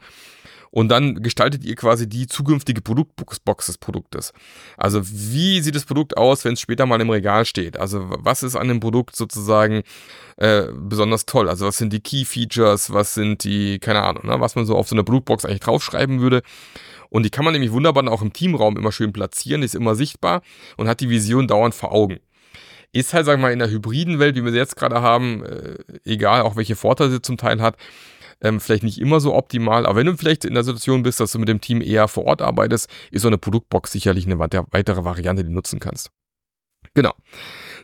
Und 0.71 0.87
dann 0.87 1.21
gestaltet 1.21 1.65
ihr 1.65 1.75
quasi 1.75 2.07
die 2.07 2.27
zukünftige 2.27 2.81
Produktbox 2.81 3.65
des 3.65 3.77
Produktes. 3.77 4.31
Also 4.77 5.01
wie 5.03 5.59
sieht 5.59 5.75
das 5.75 5.83
Produkt 5.83 6.15
aus, 6.15 6.45
wenn 6.45 6.53
es 6.53 6.61
später 6.61 6.85
mal 6.85 7.01
im 7.01 7.09
Regal 7.09 7.43
steht? 7.43 7.77
Also 7.77 8.05
was 8.07 8.41
ist 8.41 8.55
an 8.55 8.69
dem 8.69 8.79
Produkt 8.79 9.15
sozusagen 9.17 9.83
äh, 10.37 10.67
besonders 10.73 11.25
toll? 11.25 11.49
Also 11.49 11.67
was 11.67 11.77
sind 11.77 11.91
die 11.91 11.99
Key 11.99 12.23
Features? 12.23 12.93
Was 12.93 13.13
sind 13.13 13.43
die, 13.43 13.79
keine 13.79 14.01
Ahnung, 14.01 14.25
ne, 14.25 14.39
was 14.39 14.55
man 14.55 14.65
so 14.65 14.77
auf 14.77 14.87
so 14.87 14.95
einer 14.95 15.03
Produktbox 15.03 15.43
eigentlich 15.43 15.59
draufschreiben 15.59 16.21
würde? 16.21 16.41
Und 17.09 17.23
die 17.23 17.29
kann 17.29 17.43
man 17.43 17.51
nämlich 17.53 17.73
wunderbar 17.73 18.09
auch 18.09 18.21
im 18.21 18.31
Teamraum 18.31 18.77
immer 18.77 18.93
schön 18.93 19.11
platzieren, 19.11 19.63
ist 19.63 19.75
immer 19.75 19.95
sichtbar 19.95 20.41
und 20.77 20.87
hat 20.87 21.01
die 21.01 21.09
Vision 21.09 21.49
dauernd 21.49 21.75
vor 21.75 21.91
Augen. 21.91 22.21
Ist 22.93 23.13
halt, 23.13 23.25
sagen 23.25 23.41
wir 23.41 23.47
mal, 23.47 23.53
in 23.53 23.59
der 23.59 23.69
hybriden 23.69 24.19
Welt, 24.19 24.35
wie 24.35 24.43
wir 24.43 24.51
sie 24.51 24.57
jetzt 24.57 24.75
gerade 24.75 25.01
haben, 25.01 25.45
äh, 25.45 25.77
egal 26.03 26.41
auch 26.41 26.55
welche 26.55 26.75
Vorteile 26.75 27.11
sie 27.11 27.21
zum 27.21 27.37
Teil 27.37 27.61
hat, 27.61 27.77
ähm, 28.41 28.59
vielleicht 28.59 28.83
nicht 28.83 28.99
immer 28.99 29.19
so 29.19 29.33
optimal. 29.33 29.85
Aber 29.85 29.97
wenn 29.97 30.07
du 30.07 30.17
vielleicht 30.17 30.45
in 30.45 30.53
der 30.53 30.63
Situation 30.63 31.03
bist, 31.03 31.19
dass 31.19 31.31
du 31.31 31.39
mit 31.39 31.47
dem 31.47 31.61
Team 31.61 31.81
eher 31.81 32.07
vor 32.07 32.25
Ort 32.25 32.41
arbeitest, 32.41 32.89
ist 33.11 33.21
so 33.21 33.27
eine 33.27 33.37
Produktbox 33.37 33.91
sicherlich 33.91 34.25
eine 34.25 34.39
weitere 34.39 35.03
Variante, 35.05 35.43
die 35.43 35.49
du 35.49 35.55
nutzen 35.55 35.79
kannst. 35.79 36.09
Genau. 36.93 37.13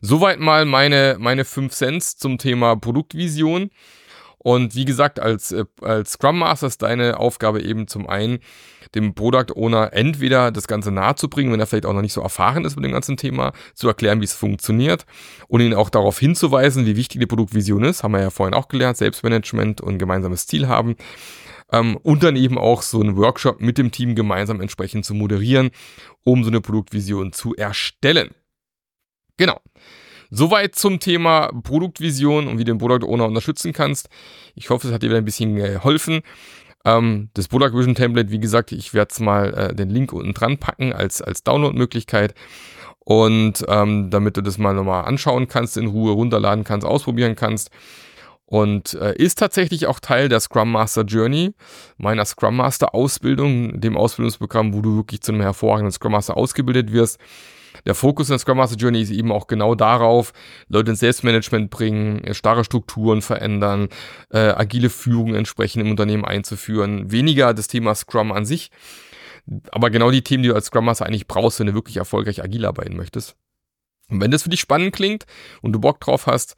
Soweit 0.02 0.40
mal 0.40 0.66
meine, 0.66 1.18
meine 1.20 1.46
5 1.46 1.74
Cents 1.74 2.18
zum 2.18 2.38
Thema 2.38 2.76
Produktvision. 2.76 3.70
Und 4.38 4.76
wie 4.76 4.86
gesagt, 4.86 5.20
als, 5.20 5.52
äh, 5.52 5.66
als 5.82 6.14
Scrum 6.14 6.40
Master 6.40 6.68
ist 6.68 6.82
deine 6.82 7.20
Aufgabe 7.20 7.62
eben 7.62 7.88
zum 7.88 8.08
einen, 8.08 8.40
dem 8.96 9.14
Product 9.14 9.54
Owner 9.56 9.92
entweder 9.94 10.52
das 10.52 10.68
Ganze 10.68 10.92
nahezubringen, 10.92 11.52
wenn 11.52 11.60
er 11.60 11.68
vielleicht 11.68 11.86
auch 11.86 11.94
noch 11.94 12.02
nicht 12.02 12.14
so 12.14 12.22
erfahren 12.22 12.64
ist 12.64 12.76
mit 12.76 12.86
dem 12.86 12.94
ganzen 12.94 13.18
Thema, 13.18 13.52
zu 13.74 13.88
erklären, 13.88 14.22
wie 14.22 14.26
es 14.26 14.34
funktioniert 14.34 15.06
und 15.48 15.62
ihn 15.62 15.74
auch 15.74 15.90
darauf 15.90 16.20
hinzuweisen, 16.20 16.86
wie 16.86 16.96
wichtig 16.96 17.20
die 17.20 17.26
Produktvision 17.26 17.84
ist, 17.84 18.04
haben 18.04 18.14
wir 18.14 18.22
ja 18.22 18.30
vorhin 18.30 18.54
auch 18.54 18.68
gelernt, 18.68 18.98
Selbstmanagement 18.98 19.82
und 19.82 19.98
gemeinsames 19.98 20.48
Ziel 20.48 20.68
haben. 20.68 20.96
Ähm, 21.72 21.98
und 21.98 22.24
dann 22.24 22.38
eben 22.38 22.58
auch 22.58 22.82
so 22.82 23.02
einen 23.02 23.18
Workshop 23.18 23.60
mit 23.60 23.78
dem 23.78 23.92
Team 23.92 24.16
gemeinsam 24.16 24.62
entsprechend 24.62 25.06
zu 25.06 25.14
moderieren, 25.14 25.72
um 26.24 26.44
so 26.44 26.50
eine 26.50 26.62
Produktvision 26.62 27.34
zu 27.34 27.56
erstellen. 27.56 28.30
Genau. 29.36 29.60
Soweit 30.30 30.76
zum 30.76 31.00
Thema 31.00 31.50
Produktvision 31.64 32.48
und 32.48 32.58
wie 32.58 32.64
du 32.64 32.74
den 32.74 32.78
Product 32.78 33.08
Owner 33.08 33.26
unterstützen 33.26 33.74
kannst. 33.74 34.10
Ich 34.56 34.70
hoffe, 34.70 34.88
es 34.88 34.94
hat 34.94 35.04
dir 35.04 35.10
wieder 35.10 35.20
ein 35.20 35.26
bisschen 35.26 35.56
geholfen. 35.56 36.22
Ähm, 36.86 37.30
das 37.34 37.48
Product 37.48 37.74
Vision 37.74 37.96
Template, 37.96 38.32
wie 38.32 38.40
gesagt, 38.40 38.72
ich 38.72 38.94
werde 38.94 39.10
es 39.12 39.20
mal 39.20 39.54
äh, 39.54 39.76
den 39.76 39.90
Link 39.90 40.14
unten 40.14 40.34
dran 40.34 40.58
packen 40.58 40.94
als, 40.94 41.22
als 41.22 41.44
Download-Möglichkeit. 41.44 42.34
Und 43.00 43.64
ähm, 43.70 44.10
damit 44.10 44.36
du 44.36 44.42
das 44.42 44.58
mal 44.58 44.74
nochmal 44.74 45.06
anschauen 45.06 45.48
kannst, 45.48 45.78
in 45.78 45.88
Ruhe 45.88 46.12
runterladen 46.12 46.66
kannst, 46.66 46.86
ausprobieren 46.86 47.36
kannst. 47.36 47.72
Und 48.46 48.94
äh, 48.96 49.16
ist 49.16 49.40
tatsächlich 49.40 49.88
auch 49.88 50.00
Teil 50.00 50.30
der 50.30 50.40
Scrum 50.40 50.72
Master 50.72 51.04
Journey, 51.04 51.54
meiner 51.98 52.24
Scrum 52.26 52.56
Master 52.56 52.96
Ausbildung, 52.96 53.80
dem 53.80 53.98
Ausbildungsprogramm, 53.98 54.74
wo 54.74 54.82
du 54.82 54.96
wirklich 54.96 55.22
zu 55.22 55.34
einem 55.34 55.42
hervorragenden 55.42 55.92
Scrum 55.92 56.14
Master 56.14 56.38
ausgebildet 56.38 56.94
wirst 56.94 57.20
der 57.86 57.96
Fokus 57.96 58.30
in 58.30 58.34
der 58.34 58.40
Scrum 58.40 58.58
Master 58.58 58.78
Journey 58.78 59.02
ist 59.02 59.12
eben 59.12 59.32
auch 59.32 59.48
genau 59.48 59.76
darauf, 59.76 60.34
Leute 60.68 60.92
ins 60.92 61.00
Selbstmanagement 61.00 61.70
bringen, 61.70 62.34
starre 62.34 62.64
Strukturen 62.64 63.22
verändern, 63.22 63.90
äh, 64.32 64.40
agile 64.40 64.90
Führung 64.90 65.36
entsprechend 65.36 65.84
im 65.84 65.92
Unternehmen 65.92 66.26
einzuführen. 66.26 67.12
Weniger 67.12 67.54
das 67.54 67.68
Thema 67.68 67.96
Scrum 67.96 68.32
an 68.32 68.46
sich, 68.46 68.72
aber 69.72 69.90
genau 69.90 70.12
die 70.12 70.24
Themen, 70.24 70.44
die 70.44 70.50
du 70.50 70.56
als 70.56 70.68
Scrum 70.68 70.86
Master 70.86 71.06
eigentlich 71.06 71.28
brauchst, 71.28 71.60
wenn 71.60 71.68
du 71.68 71.74
wirklich 71.74 71.98
erfolgreich 71.98 72.44
agil 72.44 72.66
arbeiten 72.66 72.96
möchtest. 72.96 73.36
Und 74.10 74.22
wenn 74.22 74.32
das 74.32 74.44
für 74.44 74.50
dich 74.50 74.62
spannend 74.62 74.94
klingt 74.94 75.26
und 75.62 75.74
du 75.74 75.80
Bock 75.80 76.00
drauf 76.00 76.28
hast, 76.28 76.56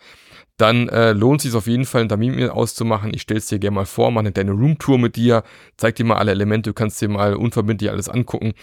dann 0.59 0.89
äh, 0.89 1.13
lohnt 1.13 1.39
es 1.39 1.43
sich 1.43 1.55
auf 1.55 1.67
jeden 1.67 1.85
Fall, 1.85 2.01
einen 2.01 2.09
Termin 2.09 2.35
mit 2.35 2.49
auszumachen. 2.49 3.11
Ich 3.13 3.21
stelle 3.21 3.39
es 3.39 3.47
dir 3.47 3.59
gerne 3.59 3.75
mal 3.75 3.85
vor, 3.85 4.11
mache 4.11 4.21
eine 4.21 4.31
deine 4.31 4.51
Roomtour 4.51 4.97
mit 4.97 5.15
dir, 5.15 5.43
zeig 5.77 5.95
dir 5.95 6.05
mal 6.05 6.17
alle 6.17 6.31
Elemente, 6.31 6.69
du 6.69 6.73
kannst 6.73 7.01
dir 7.01 7.09
mal 7.09 7.35
unverbindlich 7.35 7.89
alles 7.89 8.09
angucken 8.09 8.53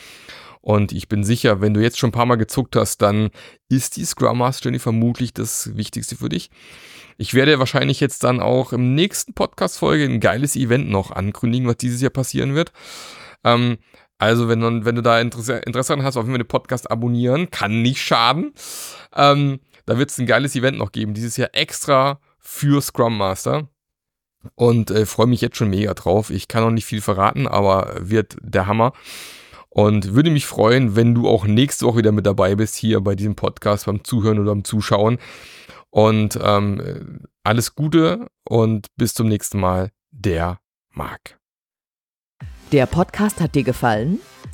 und 0.66 0.90
ich 0.90 1.08
bin 1.08 1.22
sicher, 1.22 1.60
wenn 1.60 1.74
du 1.74 1.80
jetzt 1.80 1.96
schon 1.96 2.08
ein 2.08 2.12
paar 2.12 2.26
Mal 2.26 2.34
gezuckt 2.34 2.74
hast, 2.74 3.00
dann 3.00 3.30
ist 3.68 3.96
die 3.96 4.04
Scrum 4.04 4.38
Master 4.38 4.64
Journey 4.64 4.80
vermutlich 4.80 5.32
das 5.32 5.76
Wichtigste 5.76 6.16
für 6.16 6.28
dich. 6.28 6.50
ich 7.18 7.34
werde 7.34 7.60
wahrscheinlich 7.60 8.00
jetzt 8.00 8.24
dann 8.24 8.40
auch 8.40 8.72
im 8.72 8.96
nächsten 8.96 9.32
Podcast-Folge 9.32 10.02
ein 10.02 10.18
geiles 10.18 10.56
Event 10.56 10.90
noch 10.90 11.12
ankündigen, 11.12 11.68
was 11.68 11.76
dieses 11.76 12.00
Jahr 12.00 12.10
passieren 12.10 12.56
wird. 12.56 12.72
Ähm, 13.44 13.78
also, 14.18 14.48
wenn, 14.48 14.58
du, 14.58 14.84
wenn 14.84 14.96
du 14.96 15.02
da 15.02 15.20
Interesse, 15.20 15.58
Interesse 15.58 15.90
daran 15.90 16.04
hast, 16.04 16.16
auf 16.16 16.24
jeden 16.24 16.32
Fall 16.32 16.42
den 16.42 16.48
Podcast 16.48 16.90
abonnieren, 16.90 17.48
kann 17.52 17.82
nicht 17.82 18.02
schaden. 18.02 18.52
Ähm, 19.14 19.60
da 19.86 19.98
wird 19.98 20.10
es 20.10 20.18
ein 20.18 20.26
geiles 20.26 20.54
Event 20.54 20.78
noch 20.78 20.92
geben, 20.92 21.14
dieses 21.14 21.36
Jahr 21.36 21.50
extra 21.52 22.20
für 22.38 22.82
Scrum 22.82 23.16
Master. 23.16 23.68
Und 24.54 24.90
äh, 24.90 25.06
freue 25.06 25.26
mich 25.26 25.40
jetzt 25.40 25.56
schon 25.56 25.70
mega 25.70 25.94
drauf. 25.94 26.30
Ich 26.30 26.46
kann 26.46 26.62
noch 26.62 26.70
nicht 26.70 26.84
viel 26.84 27.00
verraten, 27.00 27.48
aber 27.48 27.94
wird 27.98 28.36
der 28.40 28.66
Hammer. 28.66 28.92
Und 29.68 30.14
würde 30.14 30.30
mich 30.30 30.46
freuen, 30.46 30.96
wenn 30.96 31.14
du 31.14 31.28
auch 31.28 31.46
nächste 31.46 31.84
Woche 31.86 31.98
wieder 31.98 32.12
mit 32.12 32.26
dabei 32.26 32.54
bist, 32.54 32.76
hier 32.76 33.00
bei 33.00 33.14
diesem 33.14 33.34
Podcast, 33.34 33.86
beim 33.86 34.04
Zuhören 34.04 34.38
oder 34.38 34.52
beim 34.52 34.64
Zuschauen. 34.64 35.18
Und 35.90 36.38
ähm, 36.42 37.20
alles 37.42 37.74
Gute 37.74 38.26
und 38.48 38.86
bis 38.96 39.14
zum 39.14 39.28
nächsten 39.28 39.58
Mal, 39.58 39.90
der 40.10 40.60
Marc. 40.92 41.38
Der 42.72 42.86
Podcast 42.86 43.40
hat 43.40 43.54
dir 43.54 43.64
gefallen? 43.64 44.20